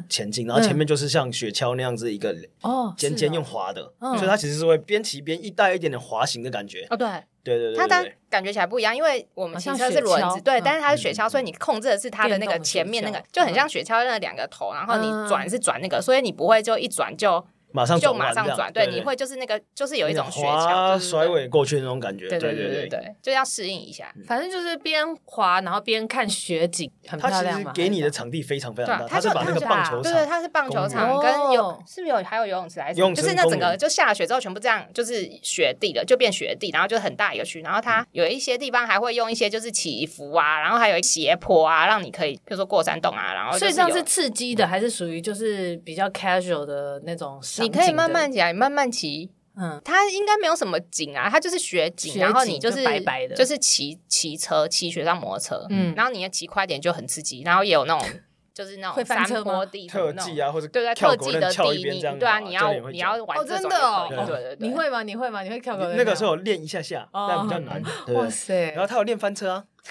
[0.09, 6.83] 前进，然后前面就是像雪橇那样子一个哦尖尖用滑的，所以它其实是会边骑边一带一点点滑行的感觉。
[6.89, 7.07] 哦，对，
[7.43, 17.45] 对对对，它它感觉起来不一样，因为我们骑车是轮子，对，但是它是雪橇，所以你控制的是它的那个前面那个，就很像雪橇那两个头，然后你转是转那个，所以你不会就一转就。
[17.73, 24.13] 马上就马上转，对，你会就是那个，就是有一种雪橇甩尾过去那种感觉，对对对对，就要适应一下。
[24.27, 27.71] 反正就是边滑，然后边看雪景，很漂亮嘛。
[27.73, 33.01] 给你的场地非常非常大，它是把那个棒球场，对对，它是棒球场跟有，是不是有还有游泳池还是？
[33.13, 37.61] 就是那整个就下了雪之后，全部这样就是雪地了，就变雪地，然后就很大一个区。
[37.61, 47.39] 然后它有一些地方还会用一些就是起伏啊，然后还有斜坡啊，让你可以比如说过山洞啊，然后所以这样是刺激的，还是属于就是比较 casual 的那种？
[47.61, 48.55] 你可以慢慢讲。
[48.55, 58.09] 慢慢骑，嗯，它应该没有什么景啊，它就是雪景，然后你就是白白的，就是骑骑车，骑雪上摩托车，嗯，然后你要骑快点就很刺激，然后也有那种
[58.53, 65.03] 就是那种山坡地特技啊，或者对对，特技的地，你对啊，你要你要玩真的哦，对对对，你会吗？
[65.03, 65.41] 你会吗？
[65.41, 65.85] 你会跳狗？
[65.93, 67.81] 那个时候练一下下，但比较难，
[68.13, 68.71] 哇塞！
[68.71, 69.63] 然后他有练翻车啊。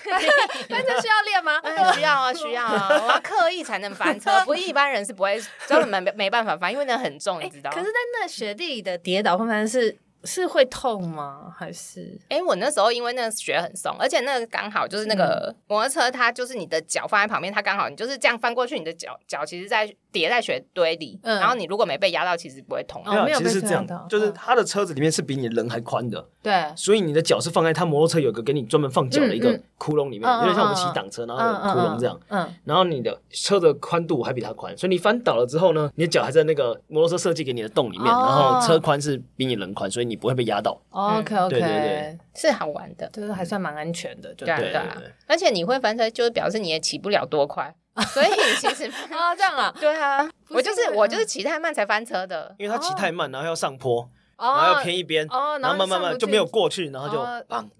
[0.68, 1.60] 翻车需要练吗？
[1.94, 2.88] 需要啊，需要啊！
[2.90, 7.70] 我要刻意才能翻车，不一般人是不会，根本没没办法翻，因为那很重，你知道。
[7.72, 9.96] 可是，在那雪地里的跌倒，会不会是？
[10.24, 11.52] 是会痛吗？
[11.56, 12.18] 还是？
[12.28, 23.02] 哎、欸，我那时候因为那个雪很松，而且那个刚好就是那个摩托车，它就是你的脚放在旁边，它刚好你就是这样翻过去，你的脚脚其实在叠在雪堆里，嗯、然后你如果没被压到，其实不会痛。
[23.04, 40.78] 没有，其实是这样的，就是它的车子里面是比你人还宽的，对、嗯，所以你的脚是放在它摩托车有个给你专门放脚的一个窟窿里面，有点、像我们骑挡车然后窟窿这样，嗯，嗯然后你的车的宽度还比它宽，所以你翻倒了之后呢，你的脚还在那个摩托车设计给你的洞里面，然后车宽是比你人宽，所以你不会被压倒。
[40.90, 44.72] OK OK，是好玩的，就是还算蛮安全的，对对。
[44.72, 44.82] 对。
[45.26, 47.74] 而且你会翻车，就是表示你也起不了多快，
[48.12, 48.26] 所以
[48.58, 57.20] 其实啊 这样啊， 对啊，我就是我就是骑太慢才翻车的，因为他骑太慢，然后要上坡，然后要偏一边，然后慢慢慢就没有过去，然后就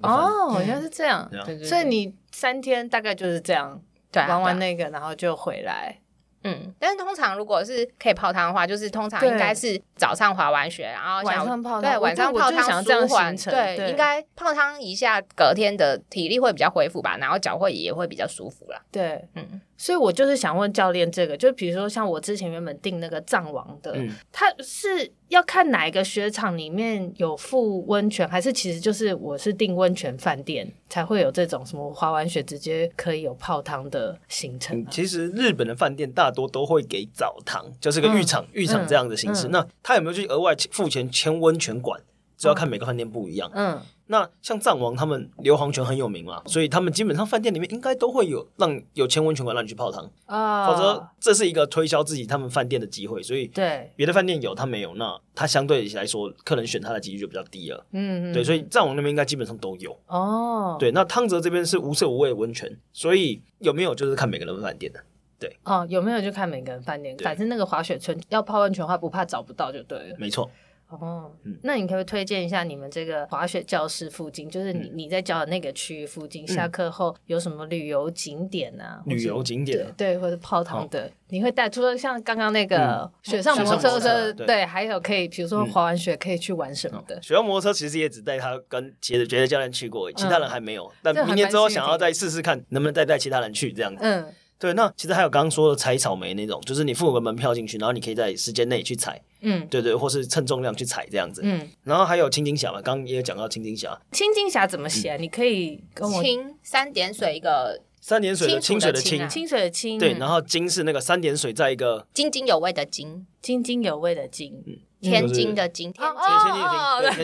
[0.02, 1.28] 哦，原来是这样，
[1.64, 3.80] 所以你三天大概就是这样
[4.14, 5.99] 玩完那个，然后就回来。
[6.42, 18.80] 嗯，但是通常如果是可以泡汤的话，就是通常应该是早上滑完雪，然后晚上泡汤，对，晚上泡汤舒缓，对，应该泡汤一下，隔天的体力会比较恢复吧，然后脚会也会比较舒服啦。
[18.90, 19.60] 对，嗯。
[19.80, 34.90] 所以我就是想问教练这个，就比如说像我之前原本订那个藏王的，嗯、他是要看哪一个雪场里面有附温泉，还是其实就是我是订温泉饭店才会有这种什么滑完雪直接可以有泡汤的行程、啊嗯？
[34.90, 39.48] 其实日本的饭店大多都会给澡堂，就是个浴场、嗯、浴场这样的形式。
[39.48, 41.98] 嗯、那他有没有去额外付钱签温泉馆？
[42.40, 43.50] 就要看每个饭店不一样。
[43.52, 43.78] 嗯。
[44.06, 53.22] 那像藏王他们硫磺泉很有名嘛，所以他们基本上饭店里面应该都会有让有签温泉馆让你去泡汤啊，否则这是一个推销自己他们饭店的机会。
[53.22, 57.86] 所以对别的饭店有他没有，那他相对来说客人选他的几率就比较低了。
[57.92, 60.76] 嗯，对，所以藏王那边应该基本上都有哦。
[60.80, 65.00] 对，那汤泽这边是无色无味的温泉，所以有没有就是看每个人饭店的。
[65.38, 70.16] 对哦，有没有就看每个人饭店，反正那个滑雪村要泡温泉的话，不怕找不到就对了。
[70.18, 70.50] 没错。
[70.90, 71.30] 哦，
[71.62, 79.02] 那你可不可以推荐一下你们这个滑雪教室附近，就是你你在教的那个区域附近，下课后有什么旅游景点啊？
[79.06, 81.68] 旅游景点对，或者泡汤的，你会带？
[81.68, 87.20] 除了像刚刚那个雪上摩托车，对，还有可以，比如说滑完雪可以去玩什么的？
[87.22, 90.90] 雪上摩托车其实也只带他跟别的别的教练去过，其他人还没有。
[91.02, 94.00] 但明年之后想要再试试看，能不能再带其他人去这样子？
[94.02, 94.26] 嗯。
[94.60, 105.16] 对，那其实还有刚刚说的采草莓那种，就是你付个门票进去，然后你可以在时间内去采，嗯，对对，或是称重量去采这样子，嗯，然后还有青金峡嘛，刚刚也有讲到青金峡，青金峡怎么写？
[105.16, 114.76] 你可以跟我清三点水一个三点水的清水的清，清水的清，对，然后金是那个三点水在一个津津有味的津，津津有味的津，嗯。
[115.00, 116.04] 天津的津，天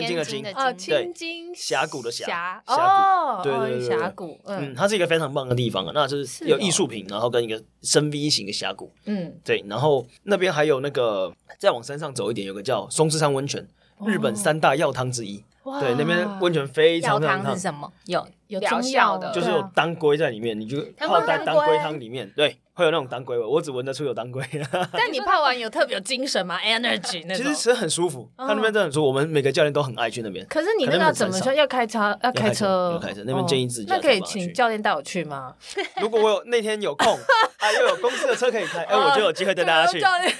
[0.07, 13.67] 津的津，哦，天津峡谷的峡，峡谷，对对对，峡谷，嗯，它是一个非常棒的地方啊，那就是有艺术品，然后跟一个深 V 型的峡谷，嗯，对，然后那边还有那个再往山上走一点，有个叫松之山温泉，
[14.05, 15.43] 日本三大药汤之一，
[15.79, 22.57] 对，那边温泉非常非常烫，有有疗效的，就是有当归在里面，你就泡在当归汤里面，对。
[22.77, 24.43] 会有那种当归味，我只闻得出有当归。
[24.93, 26.59] 但你泡完有特别有精神吗？
[26.61, 27.37] Energy 那种。
[27.37, 29.07] 其实其实很舒服，他那边真的很舒服。
[29.07, 30.45] 我们每个教练都很爱去那边。
[30.47, 31.51] 可是你那个要怎么说？
[31.51, 32.15] 要开车？
[32.21, 32.91] 要开车？
[32.93, 33.23] 要开车。
[33.25, 33.87] 那边建议自己。
[33.89, 35.55] 那可以请教练带我去吗？
[35.99, 37.11] 如果我有那天有空，
[37.57, 39.99] 啊，又有公司的车可以开，哎，我就有机会带大家去。
[39.99, 40.31] 教练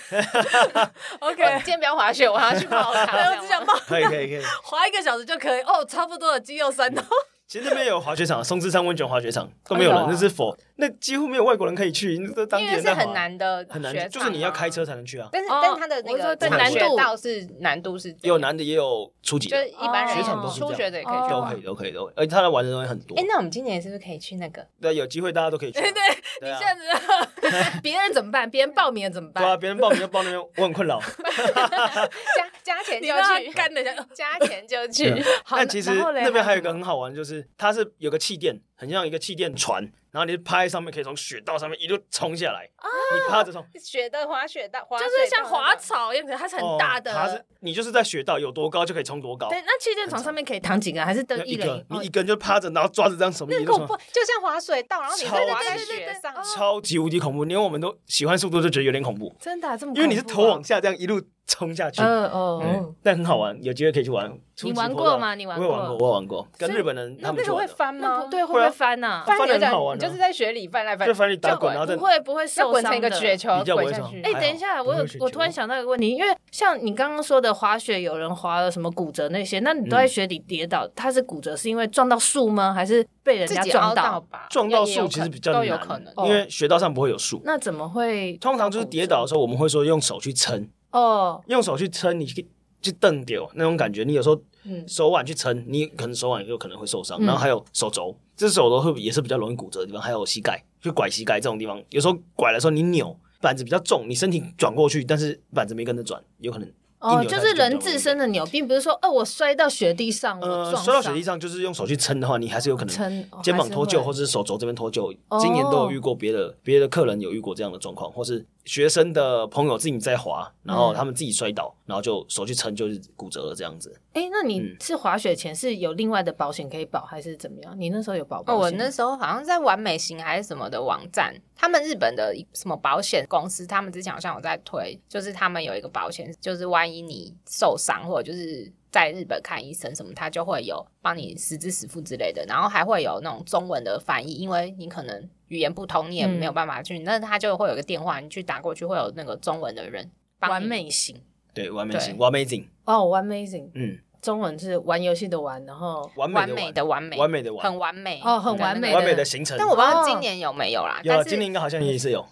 [1.17, 3.17] ，OK，今天不要滑雪，我还要去泡汤。
[3.31, 3.73] 我只想泡。
[3.87, 4.41] 可以可以可以。
[4.61, 7.03] 滑一个小时就可以哦，差不多的肌肉酸痛。
[7.47, 13.01] 其实那边有滑雪场，松之山温泉滑雪场都没有人，那是否那几乎没有外国人可以去，那当地人在滑。
[13.05, 15.29] 很难的，很难，就是你要开车才能去啊。
[15.31, 22.13] 但是，但是它的那个难度倒是难度是有难的，也有初级的，就一般人雪场都是初学的也可以去，都可以，都可以，都可以。
[22.17, 23.17] 而且他来玩的东西很多。
[23.17, 24.67] 哎，那我们今年是不是可以去那个？
[24.81, 25.79] 对，有机会大家都可以去。
[25.81, 26.01] 对对，
[26.41, 28.49] 你现在别人怎么办？
[28.49, 29.41] 别人报名了怎么办？
[29.41, 30.99] 对啊，别人报名就报那边，我很困扰。
[32.35, 33.81] 加 加钱就去，干的
[34.13, 35.23] 加钱就去。
[35.49, 38.17] 但其实那边还有一个很好玩，就是它是有个。
[38.27, 42.69] 气垫很像一个气垫船，然后你趴在上面可以从雪道上面一路冲下来。
[42.75, 47.13] 啊、你趴着冲雪的滑雪道，就是像滑草一样，它是很大的。
[47.13, 49.47] 它是你就是在雪道有多高就可以冲多高。
[49.47, 51.85] 对，那气垫床上面可以躺几个，还是登一人？
[51.89, 57.45] 你一个人就趴着，然后抓着这样手臂一路冲，就像滑水道，然后你滑在雪上，超级无敌恐怖。
[57.45, 59.33] 连我们都喜欢速度，就觉得有点恐怖。
[59.39, 59.93] 真的、啊、这么？
[59.95, 61.21] 因为你是头往下这样一路。
[61.47, 64.31] 冲下去，嗯哦，但很好玩，有机会可以去玩。
[64.63, 65.33] 你玩过吗？
[65.35, 65.67] 你玩过？
[65.67, 66.47] 我玩过，我玩过。
[66.57, 68.25] 跟日本人他们会翻吗？
[68.29, 69.23] 对，会不会翻呐？
[69.25, 74.21] 翻很好玩，就是在雪里翻来翻，就翻里打滚，然后不会不会受伤成一个雪球，滚下去。
[74.23, 82.73] 哎，等一下，我有我突然想到一个问题，因为像你刚刚说的滑雪，有人滑了什么骨折那些，那你都在雪里跌倒，他是骨折是因为撞到树吗？
[82.73, 84.19] 还是被人家撞到？
[84.21, 87.39] 吧撞到树其实比较难，因为雪道上不会有树。
[87.45, 88.35] 那怎么会？
[88.37, 90.67] 通常就是跌倒的时候，我们会说用手去撑。
[90.91, 91.51] 哦，oh.
[91.51, 92.47] 用手去撑，你去
[92.81, 94.03] 去蹬掉那种感觉。
[94.03, 94.39] 你有时候
[94.87, 97.21] 手腕去撑，你可能手腕有可能会受伤。
[97.21, 100.01] 嗯、然后还有手肘，这手肘会也是比较容易骨折的地方。
[100.01, 106.69] 还有膝盖，就拐膝盖这种地方，有时候拐的时候你扭板子比较重，你身体转过去，但是板子没跟着转，有可能。
[106.99, 115.15] 哦，就是人自身的扭，并不是说，哦，我摔到雪地上，呃，摔到雪地上，就是用手去撑的话，你还是有可能撑肩膀脱臼，或者是手肘这边脱臼。
[115.39, 123.97] 今年都有遇过别的别的客人有遇过这样的状况，或是学生的朋友自己在滑，然后他们自己摔倒，然后就手去撑，就是骨折了这样子。
[124.13, 127.73] 哎，那你是滑雪前是有另外的保险可以保，还是怎么样？
[127.79, 128.61] 你那时候有保保险？
[128.61, 150.09] 我那时候好像在完美型还是什么的网站，他们日本的什么保险公司，他们之前好像有在推，就是他们有一个保险，就是万一你受伤或者就是在日本看医生什么，他就会有帮你实支实付之类的，然后还会有那种中文的翻译，因为你可能语言不通，你也没有办法去，那、嗯、他就会有个电话，你去打过去会有那个中文的人
[150.39, 150.53] 帮你。
[150.53, 151.15] 玩美型，
[151.53, 153.99] 对，完美型，Amazing 哦，玩 amazing，嗯。
[154.21, 159.57] 中文是玩游戏的玩，然后完美的完美，完美的完，很完美哦，很完美，完美的行程。
[159.57, 160.99] 但我不知道今年有没有啦。
[161.03, 162.25] 有，今年应该好像也是有。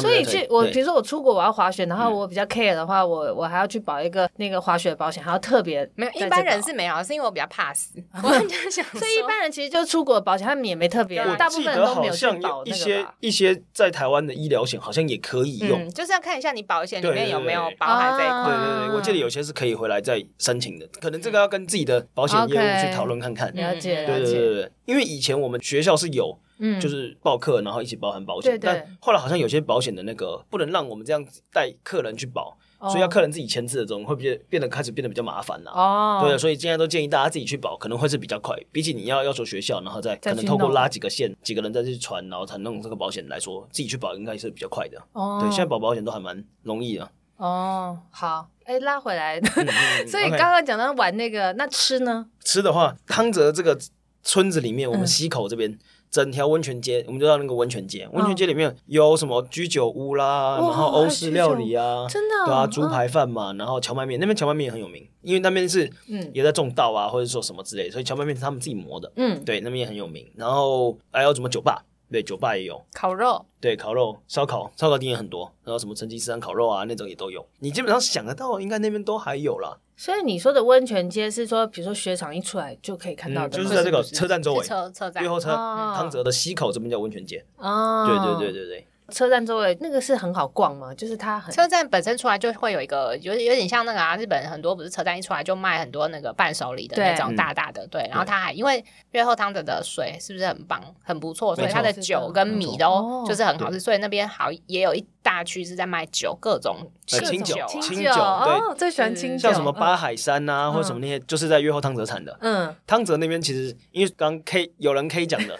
[0.00, 8.02] 所以去我比如说我出国我要滑雪，然后我比较 care 的话，我我还要去保一个那个滑雪保险，还要特别没有一般人是没有，是因为我比较怕死。
[8.22, 12.70] 我很想，所以一般人其实就出国保险，他们也没特别，大部分人都没有去保那个。
[12.70, 18.44] 一些一些在台湾的医疗险好像也可以用，就是要看一下你保险里面有没有包含这一块。
[18.50, 22.06] 对对对，我记得有些是可以回来再申请的，可能这个要跟自己的。
[22.12, 35.70] 保险业务去讨论看看，了解，对对对对，因为以前我们学校是有，嗯就是报课然后一起包含保险，但后来好像有些保险的那个不能让我们这样子带客人去保，所以要客人自己签字的这种会变变得开始变得比较麻烦了。
[35.70, 45.00] 哦，对，所以现在都建议大家自己去保，可能会是比较快，比起你要要求学校，然后再可能透过拉几个线，几个人再去传，然后才弄这个保险来说，自己去保应该是比较快的。
[45.12, 47.10] 哦，对，现在保保险都还蛮容易的。
[47.40, 48.48] 哦，好。
[48.64, 49.40] 哎，拉回来，
[50.06, 52.26] 所以刚刚讲到玩那个，那吃呢？
[52.44, 53.76] 吃的话，汤泽这个
[54.22, 55.76] 村子里面，我们溪口这边
[56.08, 58.08] 整条温泉街，我们就到那个温泉街。
[58.12, 70.30] 温泉街里面有什么居酒屋啦，然后欧式料理啊，真的，对啊，猪排饭嘛，然后荞麦面，那边荞麦面也很有名，因为那边是嗯也在种稻啊，或者说什么之类，所以荞麦面是他们自己磨的，嗯，对，那边也很有名。
[70.36, 71.82] 然后还有什么酒吧？
[72.10, 77.46] 对，酒吧也有烤肉，对，烤肉、烧烤、烧烤店也很多，然后什么成吉思汗烤肉啊，那种也都有。
[77.60, 79.78] 你基本上想得到，应该那边都还有啦。
[79.96, 87.44] 所以你说的温泉街是说，比如说雪场一出来就可以看到的，就是在这个车站周围，车车站，最后车汤泽的西口这边叫温泉街。
[87.58, 88.86] 哦，对对对对对。
[89.10, 90.94] 车站周围那个是很好逛吗？
[90.94, 98.06] 就是它很车站本身出来就会有一个，有有点像那个啊，日本很多不是车站一出来就卖很多那个伴手礼的那种大大的，对。
[98.08, 108.12] 然后它还因为越后汤泽的水是不是很棒，很不错，所以它的酒跟米都就是很好吃，所以那边好也有一大区是在卖酒，各种清酒、清酒，
[108.44, 112.36] 对，最喜欢清酒，像什么八海山呐，或者什么那些，就是在越后汤泽产的。
[112.40, 115.58] 嗯，汤泽那边其实因为刚 K 有人 K 讲的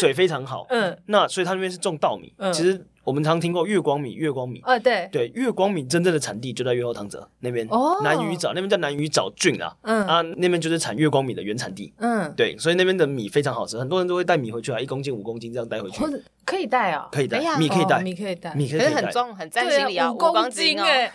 [0.00, 2.86] 水非常好，嗯，那所以他那边是种稻米，其实。
[3.04, 5.06] 我们常听过月光米，月光米，呃，对。
[5.12, 10.06] 对，月光米真正的产地就在月后汤泽那边，哦，南鱼沼那边叫南鱼沼郡啊，嗯。
[10.06, 21.12] 啊，那边就是产月光米的原产地，嗯，对，所以那边的米非常好吃，很多人都会带米回去啊，一公斤、五公斤这样带回去，或者可以带啊，可以带，米可以带，米可以带，米可以带，很重，很占行李啊，五公斤哎，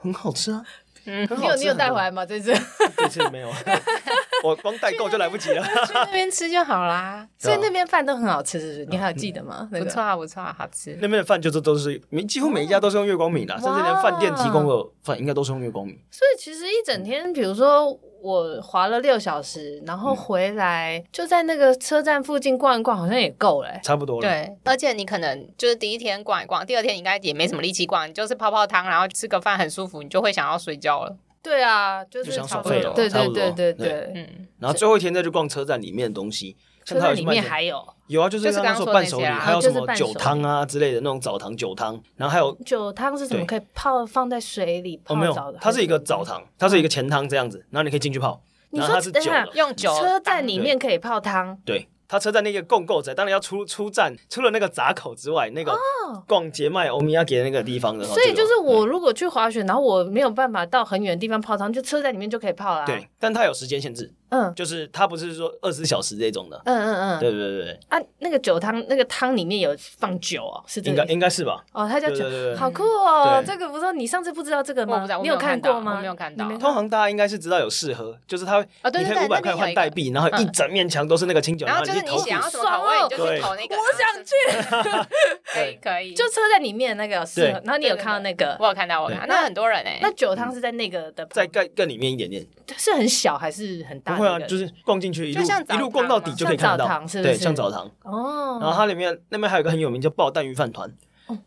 [0.00, 0.64] 很好吃啊。
[1.04, 2.26] 嗯，你有你有带回来吗？
[2.26, 2.52] 这次？
[2.98, 3.48] 这次没有，
[4.42, 5.62] 我光代购就来不及了。
[5.86, 7.26] 去那边吃就好啦。
[7.38, 8.86] 所以那边饭都很好吃，是不是？
[8.86, 9.68] 你还有记得吗？
[9.70, 10.96] 不错啊，不错啊，好吃。
[11.00, 15.98] 那边的饭就是都是，几乎每一家都是用月光米的，甚至连饭店提供的饭应该都是用月光米。
[16.10, 23.70] 所以其实一整天，比如说我滑了六小时，然后回来就在那个车站附近逛一逛，好像也够了。
[23.82, 24.22] 差不多了。
[24.22, 31.16] 对，而且你可能就是第一天逛一逛，第二天应该也没什么力气逛，你就是泡泡汤，然后吃个饭很舒服，你就会想要睡觉了。
[31.42, 34.48] 对啊，就是想耍废了，对对对对对，嗯。
[34.58, 43.46] 然后最后一天再去逛车站里面的东西，车站里面还有有啊，就是刚刚说伴手礼，还有什么酒汤啊之类的那种澡堂酒汤，然后还有酒汤是怎么？
[43.46, 45.58] 可以泡放在水里泡澡的？
[45.60, 48.42] 它是一个澡堂，它是一个前汤这样子，然后你可以进去泡。
[48.70, 51.88] 你说是酒，用酒，车站里面可以泡汤，对。
[52.08, 55.78] 他车站那个共构仔，当然要出出站，除了那个闸口之外，那个
[56.26, 62.86] 逛街卖欧米亚给那个地方的话，所以就是我如果去滑雪，然后我没有办法到很远的地方泡汤，就车站里面就可以泡啦。
[62.86, 64.12] 对，但它有时间限制。
[64.30, 66.60] 嗯，就是它不是说二十四小时这种的。
[66.64, 67.80] 嗯嗯嗯，对对对对。
[67.88, 70.96] 啊，那个酒汤，那个汤里面有放酒哦，是这个？
[70.96, 71.64] 应该应该是吧？
[71.72, 72.24] 哦，它叫酒，
[72.56, 73.42] 好酷哦！
[73.46, 75.06] 这个不是你上次不知道这个吗？
[75.22, 76.00] 你有看过吗？
[76.00, 76.46] 没有看到。
[76.58, 83.76] 通常大家应该是知道有试喝，就是它你可以五百块换代币，然后一整面墙都是那个清酒，然后就是你想要什么口味你就去投那个。
[83.76, 85.08] 我想去，
[85.54, 88.56] 可以可以，就车在里面那个试喝，然后你有看到那个？
[88.60, 89.98] 我有看到，我看到，那很多人哎。
[90.02, 92.44] 那酒汤是在那个的，在更更里面一点点，
[92.76, 94.17] 是很小还是很大？
[94.18, 96.86] 不会啊，就是逛进去一路一路逛到底就可以看到，
[97.22, 97.90] 对，像澡堂。
[98.02, 98.58] 哦。
[98.60, 100.92] 然后它里面那边还有一个很有名叫爆蛋鱼饭团，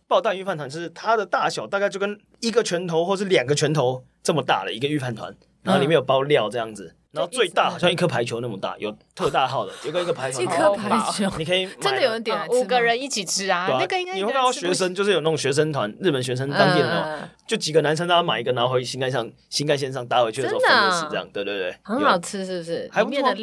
[0.08, 6.96] 爆蛋鱼饭团就是它的大小大概就跟一个拳头或是两个拳头这么大的一个鱼饭团，然后里面有包料这样子。
[7.12, 13.68] 然后最大好像一颗排球那么大，有特大号的，有个一个排球，一颗排球，你可以 真的有人点，五个人一起吃啊。
[13.80, 22.90] 那个应该你会看到学生，就是有那种学生团，日本学生当地的，就几个男生，大家买一个，然后回新干线新干线上搭回去的时候分着吃，这样，对对对，很好吃，是不是？
[22.92, 23.36] 还有名的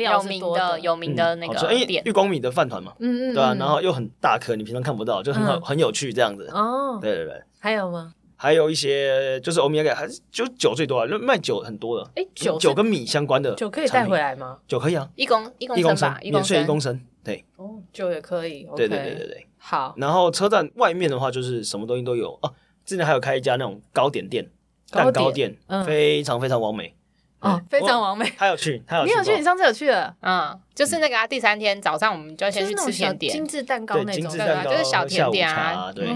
[0.80, 6.48] 有名的那个店，玉光米的饭团嘛，嗯嗯，对啊，然后又很大颗，你平常看不到，就很好，很有趣这样子。
[6.54, 8.14] 哦，对对对，还有吗？
[8.40, 12.08] 还有一些就是欧米亚还是就酒最多啊，卖酒很多的。
[12.14, 14.58] 哎，酒酒跟米相关的酒可以带回来吗？
[14.68, 17.00] 酒可以啊，一公一公升吧，免税一公升。
[17.24, 18.64] 对，哦，酒也可以。
[18.76, 19.92] 对对对对对，好。
[19.96, 22.54] 然后车站外面的话，就是什么东西都有哦。
[22.86, 24.48] 之前还有开一家那种糕点店，
[24.88, 26.94] 蛋糕店，非常非常完美
[27.40, 28.32] 哦，非常完美。
[28.38, 29.10] 他有去，他有去。
[29.10, 29.36] 你有去？
[29.36, 30.14] 你上次有去了？
[30.22, 35.92] 嗯，就是那个啊，第三天早上我们就要先去吃甜点，精致蛋糕那种，对就是小甜点啊。
[35.92, 36.06] 对，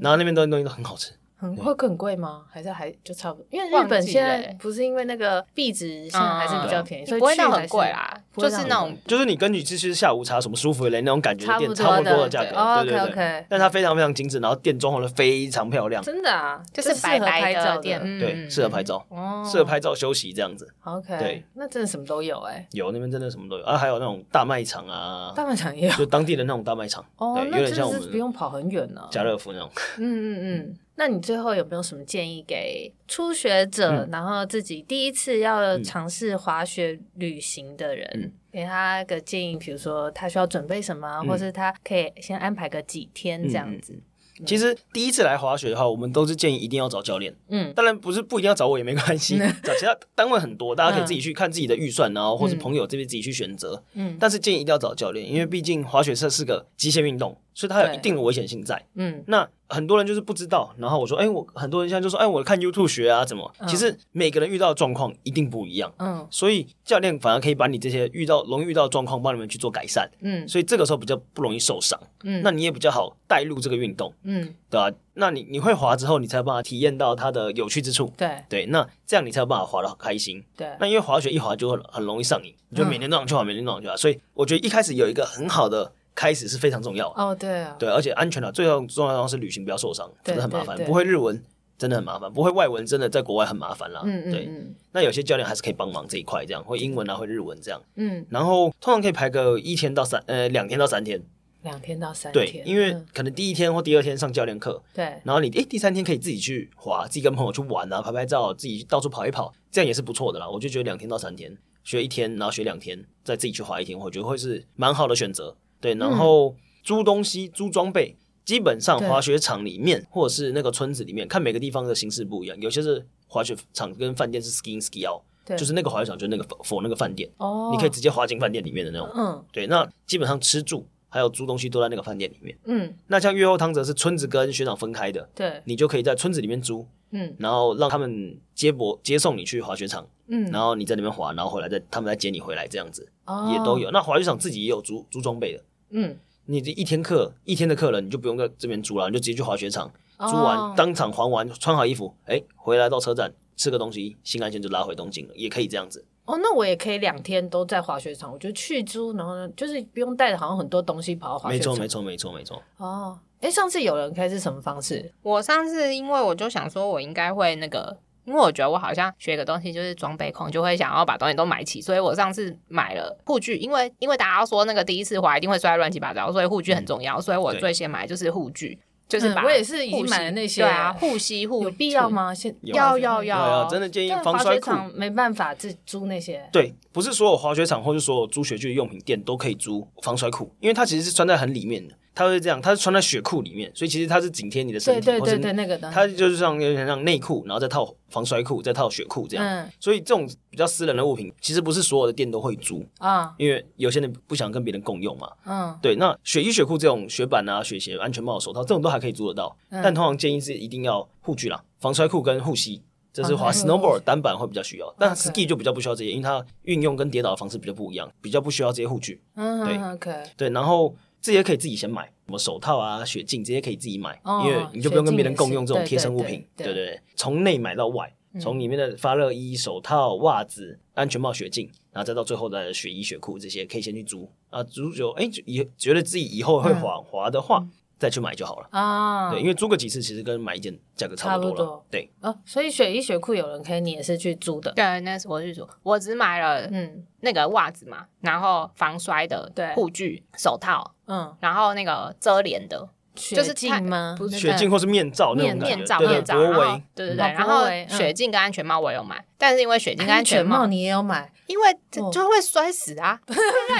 [0.00, 1.12] 然后那边东西东西都很好吃。
[1.40, 2.42] 很会很贵吗？
[2.50, 3.46] 还是还就差不多？
[3.50, 8.14] 因为日本现在不是因为那个币值现在还是比较便宜，所以不会到很贵啦。
[8.36, 12.84] 就是那种，就是你根据去吃下午茶什么舒芙蕾那种感觉的店，差不多的价格。
[12.84, 13.46] 对对对。
[13.48, 16.02] 但它非常非常精致，然后店装潢的非常漂亮。
[16.02, 19.04] 真的啊，就是白白的店，对，适合拍照，
[19.50, 20.68] 适合拍照休息这样子。
[20.84, 22.66] OK，对，那真的什么都有哎。
[22.72, 27.04] 有那边真的什么都有啊，还有那种大卖场啊，大卖场也有，就当地的那种大卖场。
[27.16, 29.70] 哦，有点像我们不用跑很远呢，家乐福那种。
[29.98, 30.76] 嗯嗯嗯。
[31.00, 43.98] 那你最后有没有什么建议给初学者，然后自己第一次要尝试滑雪旅行的人，给他个建议，比如说他需要准备什么，或是他可以先安排个几天这样子。
[44.44, 47.34] 其实第一次来滑雪的话，我们都是建议一定要找教练。
[47.48, 53.82] 嗯，当然不是不一定要找我也没关系， 找其他单位很多，大家可以自己去看自己的预算，然后或是朋友这边自己去选择。
[53.94, 58.84] 嗯，但是建议一定要找教练，因为毕竟滑雪车是个极限运动，所以它有一定的危险性在。
[58.96, 59.48] 嗯，那。
[59.70, 63.50] 很多人就是不知道，然后我说，哎，我很多人现在就说，哎，我看 YouTube 学啊，怎么？
[63.68, 74.90] 其实每个人遇到的状况一定不一样，嗯，所以教练反而可以把你这些遇到容易遇到的状况帮你们去做改善，嗯，所以这个时候比较不容易受伤，嗯，那你也比较好带入这个运动，嗯，对吧？
[75.14, 80.68] 那你你会滑之后，你才有办法体验到它的有趣之处，对对，那这样你才有办法滑的好开心，对。
[80.80, 85.92] 那因为滑雪一滑就会很容易上瘾，你就每天都想去滑，每天都想去滑，所以我觉得一开始有一个很好的。
[86.14, 90.76] 开始是非常重要哦，对啊，对，而且安全的，最重要的是旅行不要受伤，真的很麻烦。
[90.84, 91.42] 不会日文
[91.78, 94.02] 真的很麻烦，不会外文真的在国外很麻烦啦。
[94.04, 94.50] 嗯，对，
[94.92, 97.80] 那有些教练还是可以帮忙这一块，这样会英文啊，会日文这样。
[97.94, 101.22] 嗯，然后通常可以排个一天到三呃两天到三天，
[101.62, 102.44] 两天到三天。
[102.52, 110.46] 对，因为可能第一天或第二天上教练课，对，然后你诶第三天可以自己去滑，自己跟朋友去玩啊，拍拍照，自己到处跑一跑，这样也是不错的啦。
[110.46, 115.56] 我就觉得两天到三天学一天，然后学两天，再自己去滑一天，我觉得会是蛮好的选择。
[115.80, 116.54] 对，然后。
[116.82, 125.20] 租东西、租装备，基本上滑雪场里面或者是那个村子里面，看每个地方的形式不一样，有些是滑雪场跟饭店是 ski ski out，
[125.58, 129.10] 就是那个滑雪场就是那个 for 那个饭店，哦，你可以直接滑进饭店里面的那种。
[129.14, 132.56] 嗯，对，那基本上吃住还有租东西都在那个饭店里面。
[132.64, 143.90] 嗯，那像月后汤则是村子跟雪场分开的，对，你就可以在村子里面租，嗯，然后让他们接驳接送你去滑雪场，嗯，然后你在那边滑，然后回来再他们再接你回来这样子，哦，也都有。
[143.90, 146.16] 那滑雪场自己也有租租装备的，嗯。
[146.46, 149.88] 你这一天课一天的客人，你就不用在这边租了，你就直接去滑雪场，
[150.18, 150.76] 租完、oh.
[150.76, 156.04] 当场还完，穿好衣服，哎、欸，回来到车站吃个东西，新干线就拉回东京了，也可以这样子。
[156.24, 161.72] 哦，oh, 那我也可以两天都在滑雪场，我就去租，然后呢，就是不用带着好像很多东西跑到滑雪场。
[161.74, 162.62] 没错，没错，没错，没错。
[162.78, 165.12] 哦，哎，上次有人开是什么方式？
[165.22, 167.96] 我上次因为我就想说，我应该会那个。
[168.24, 182.34] 因为我觉得我好像学个东西就是装备控，就会想要把东西都买齐，所以我上次买了护具，因为因为大家说那个第一次滑一定会摔乱七八糟，所以护具很重要，所以我最先买就是护具，就是把、嗯、我也是已经买了那些，对啊，护膝护有必要吗？
[182.34, 191.94] 现要要要，真的建议防摔裤没办法自租那些，对，不是所有滑雪场或者所有租雪具的用品店都可以租防摔裤，因为它其实是穿在很里面的。
[192.20, 195.00] 它会这样，它是穿在雪裤里面，所以其实它是紧贴你的身体。
[195.00, 195.90] 对对对对，那个的。
[195.90, 199.46] 它就是像有点像内裤，然后再套防摔裤，再套雪裤这样。
[199.46, 199.72] 嗯。
[199.80, 205.32] 所以这种比较私人的物品，其实不是所有的店都会租啊，因为有些人不想跟别人共用嘛。
[205.46, 205.78] 嗯。
[205.80, 212.82] 对，那雪衣、雪裤这种雪板啊、雪鞋、安全帽、手套这种都还可以租得到，但通常建议是一定要护具啦，防摔裤跟护膝，
[213.14, 219.22] 这是滑 snowboard 单板会比较需要，但 ski 就比较不需要这些，因为它运用跟跌倒的方式比较不一样，比较不需要这些护具。
[219.36, 219.64] 嗯。
[219.64, 219.78] 对。
[219.78, 220.12] OK。
[220.36, 220.94] 对，然后。
[221.20, 227.00] 这些可以自己先买，什么手套啊、雪镜这些可以自己买，哦、因为你就不用跟别人共用这种贴身物品，对对对。
[227.16, 234.62] 从内买到外，从里面的发热衣、手套、袜子、安全帽、雪镜，然后再到最后的雪衣、雪裤这些，可以先去租啊。
[234.62, 237.58] 租就哎，以觉得自己以后会滑滑的话。
[237.58, 238.68] 嗯再去买就好了。
[238.72, 241.86] 啊，对，因为租个几次其实跟买一件价格差不多了，多。
[241.90, 242.10] 对。
[242.22, 244.72] 哦，所以雪衣雪裤有人可以，你也是去租的？
[244.72, 247.04] 对，那是我去租，我只买了嗯。
[247.22, 249.74] 那个袜子嘛，然后防摔的对。
[249.74, 252.88] 护具、手套，嗯，然后那个遮脸的。
[253.14, 254.14] 就是镜吗？
[254.16, 261.76] 不是雪镜或是面罩那种面面罩面罩，然后对对对，然后雪镜跟安全帽我有买，但是因为雪镜跟安全帽你也有买，因为
[262.12, 263.18] 就会摔死啊！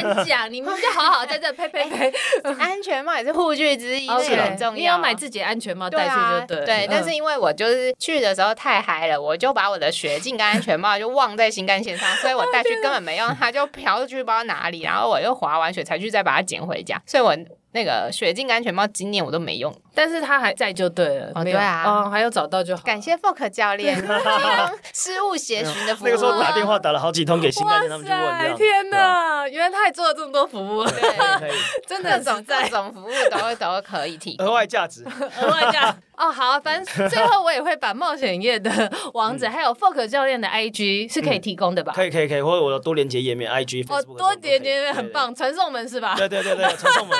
[0.02, 2.12] 乱讲，你们就好好在这呸呸呸！
[2.58, 4.72] 安全帽也是护具之一，很重要。
[4.72, 6.66] 你要买自己安全帽戴去就对。
[6.66, 17.34] 对，但是因为我就是去的时候太嗨了，我就把我的雪镜跟安全帽就忘在新干线上，所以我带去根本没用，它就飘出去不知道哪里，然后我又滑完雪才去再把它捡回家，所以我。
[17.72, 21.30] 那个雪镜安全帽今年我都没用，但是他还在就对了。
[21.34, 22.82] 哦，对啊，哦，还有找到就好。
[22.82, 23.96] 感谢 Fork 教练
[24.92, 26.08] 失物协寻的服务。
[26.08, 28.56] 那个时候打电话打了好几通给新干线，他们去问。
[28.56, 31.50] 天哪，原来他也做了这么多服务，对，
[31.86, 34.46] 真的各种各种服务都都可以提供。
[34.48, 35.04] 额外价值，
[35.40, 35.96] 额外价。
[36.16, 38.70] 哦，好，反正最后我也会把冒险业的
[39.14, 41.94] 网址还有 Fork 教练的 IG 是可以提供的吧？
[41.96, 43.86] 可以，可以，可以，或者我的多连接页面 IG。
[43.88, 46.14] 哦，多连接页面很棒，传送门是吧？
[46.18, 47.18] 对对对对，传送门。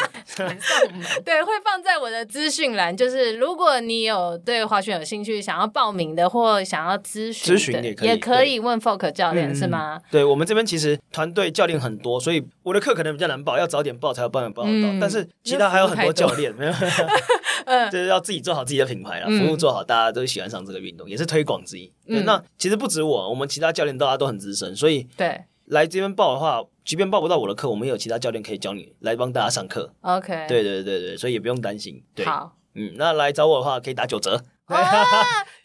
[1.25, 2.97] 对，会放在我的资讯栏。
[2.97, 10.01] 就是如果你有对滑雪有兴趣，想要报名的或想要咨询，咨询也可以，也可以问 Folk 教练是吗？
[10.11, 14.89] 对，我们这边其实团队教练很多，所以我的课可能比较难报，要早点报才有办法报得到。
[15.01, 16.73] 但是其他还有很多教练，没有，
[17.91, 21.93] 就是要自己做好自己的品牌了，服务做好，大家都喜欢上这个运动，也是推广之一。
[22.07, 25.41] 那其实不止我，我们其他教练大家都很资深，所以对。
[25.71, 29.95] 来这边报的话，即便报不到我的课，我们也有其他教练可以教你来帮大家上课。
[30.01, 32.03] OK，对对对对，所以也不用担心。
[32.15, 34.43] 对，好，嗯，那来找我的话可以打九折。
[34.67, 34.77] 啊，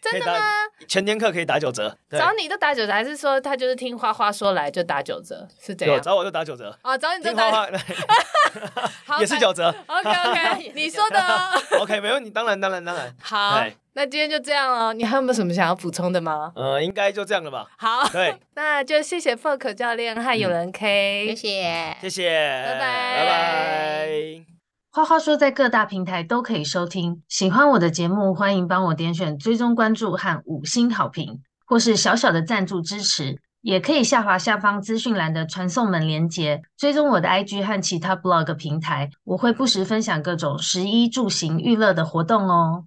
[0.00, 0.38] 真的吗？
[0.88, 1.96] 全天课可以打九折。
[2.10, 5.46] 找你都打九折，还是说他就是听花花说来就打九折？
[5.60, 6.00] 是这样？
[6.02, 6.76] 找我就打九折。
[6.82, 7.68] 啊，找你就打。
[9.20, 9.74] 也是九折。
[9.86, 11.20] OK OK， 你说的。
[11.80, 13.14] OK，没问题，当然当然当然。
[13.22, 13.62] 好。
[13.98, 16.52] 那今天就这样了，你还有没有什么想要补充的吗？
[16.54, 17.66] 呃，应该就这样了吧。
[17.78, 24.55] 好，对，那就谢谢 Fork 教练和有人 K，谢谢，谢谢，拜拜，拜拜。
[24.96, 42.86] 花花说在各大平台都可以收听，喜欢我的节目，欢迎帮我点选追踪关注和五星好评，或是小小的赞助支持，也可以下滑下方资讯栏的传送门连接，追踪我的 IG 和其他 blog 平台，我会不时分享各种食衣住行娱乐的活动哦。